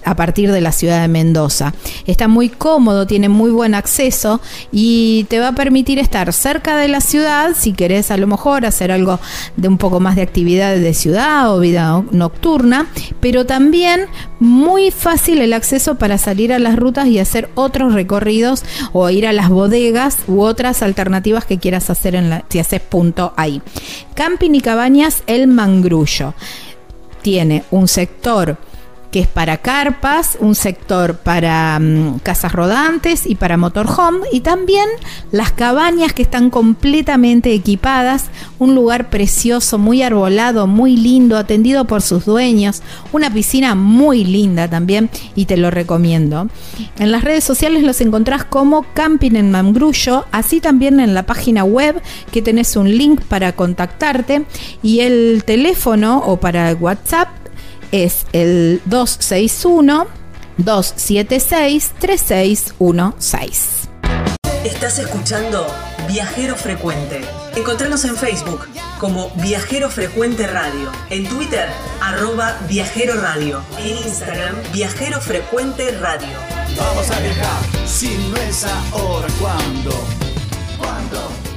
a 0.04 0.16
partir 0.16 0.52
de 0.52 0.60
la 0.60 0.72
ciudad 0.72 1.02
de 1.02 1.08
Mendoza. 1.08 1.74
Está 2.06 2.28
muy 2.28 2.48
cómodo, 2.48 3.06
tiene 3.06 3.28
muy 3.28 3.50
buen 3.50 3.74
acceso 3.74 4.40
y 4.70 5.26
te 5.28 5.40
va 5.40 5.48
a 5.48 5.54
permitir 5.54 5.98
estar 5.98 6.32
cerca 6.32 6.76
de 6.76 6.88
la 6.88 7.00
ciudad 7.00 7.56
si 7.58 7.72
querés 7.72 8.10
a 8.10 8.16
lo 8.16 8.26
mejor 8.26 8.64
hacer 8.64 8.92
algo 8.92 9.18
de 9.56 9.68
un 9.68 9.78
poco 9.78 10.00
más 10.00 10.16
de 10.16 10.22
actividad 10.22 10.61
de 10.70 10.94
ciudad 10.94 11.54
o 11.54 11.60
vida 11.60 12.02
nocturna, 12.10 12.86
pero 13.20 13.46
también 13.46 14.06
muy 14.40 14.90
fácil 14.90 15.40
el 15.40 15.52
acceso 15.52 15.96
para 15.96 16.18
salir 16.18 16.52
a 16.52 16.58
las 16.58 16.76
rutas 16.76 17.06
y 17.06 17.18
hacer 17.18 17.48
otros 17.54 17.94
recorridos 17.94 18.64
o 18.92 19.08
ir 19.10 19.26
a 19.26 19.32
las 19.32 19.48
bodegas 19.48 20.18
u 20.26 20.42
otras 20.42 20.82
alternativas 20.82 21.44
que 21.44 21.58
quieras 21.58 21.90
hacer 21.90 22.14
en 22.14 22.30
la, 22.30 22.44
si 22.48 22.58
haces 22.58 22.80
punto 22.80 23.34
ahí. 23.36 23.62
Camping 24.14 24.52
y 24.52 24.60
cabañas 24.60 25.22
El 25.26 25.46
Mangrullo. 25.46 26.34
Tiene 27.22 27.64
un 27.70 27.86
sector 27.86 28.56
que 29.12 29.20
es 29.20 29.28
para 29.28 29.58
carpas, 29.58 30.38
un 30.40 30.54
sector 30.54 31.18
para 31.18 31.78
mm, 31.78 32.20
casas 32.20 32.50
rodantes 32.50 33.26
y 33.26 33.34
para 33.34 33.58
motorhome, 33.58 34.26
y 34.32 34.40
también 34.40 34.88
las 35.30 35.52
cabañas 35.52 36.14
que 36.14 36.22
están 36.22 36.48
completamente 36.48 37.52
equipadas, 37.52 38.30
un 38.58 38.74
lugar 38.74 39.10
precioso, 39.10 39.78
muy 39.78 40.02
arbolado, 40.02 40.66
muy 40.66 40.96
lindo, 40.96 41.36
atendido 41.36 41.84
por 41.84 42.00
sus 42.00 42.24
dueños, 42.24 42.82
una 43.12 43.32
piscina 43.32 43.74
muy 43.74 44.24
linda 44.24 44.66
también, 44.68 45.10
y 45.34 45.44
te 45.44 45.58
lo 45.58 45.70
recomiendo. 45.70 46.48
En 46.98 47.12
las 47.12 47.22
redes 47.22 47.44
sociales 47.44 47.82
los 47.82 48.00
encontrás 48.00 48.44
como 48.44 48.86
Camping 48.94 49.36
en 49.36 49.50
Mangrullo, 49.50 50.24
así 50.32 50.60
también 50.60 51.00
en 51.00 51.12
la 51.12 51.24
página 51.24 51.64
web 51.64 52.00
que 52.30 52.40
tenés 52.40 52.76
un 52.76 52.96
link 52.96 53.20
para 53.20 53.52
contactarte 53.52 54.46
y 54.82 55.00
el 55.00 55.42
teléfono 55.44 56.22
o 56.24 56.38
para 56.38 56.72
WhatsApp 56.72 57.41
es 57.92 58.26
el 58.32 58.82
261 58.86 60.06
276 60.58 61.92
3616. 61.98 63.88
Estás 64.64 64.98
escuchando 64.98 65.66
Viajero 66.08 66.56
Frecuente. 66.56 67.20
Encontranos 67.56 68.04
en 68.04 68.16
Facebook 68.16 68.66
como 68.98 69.30
Viajero 69.42 69.90
Frecuente 69.90 70.46
Radio, 70.46 70.92
en 71.10 71.26
Twitter 71.28 71.68
arroba 72.00 72.56
Viajero 72.68 73.20
Radio, 73.20 73.62
en 73.78 73.96
Instagram 73.96 74.54
Viajero 74.72 75.20
Frecuente 75.20 75.90
Radio. 75.98 76.38
Vamos 76.76 77.10
a 77.10 77.18
viajar, 77.20 77.86
si 77.86 78.16
no 78.30 78.36
es 78.36 78.64
ahora, 78.92 79.26
¿cuándo? 79.40 79.90
¿Cuándo? 80.78 81.51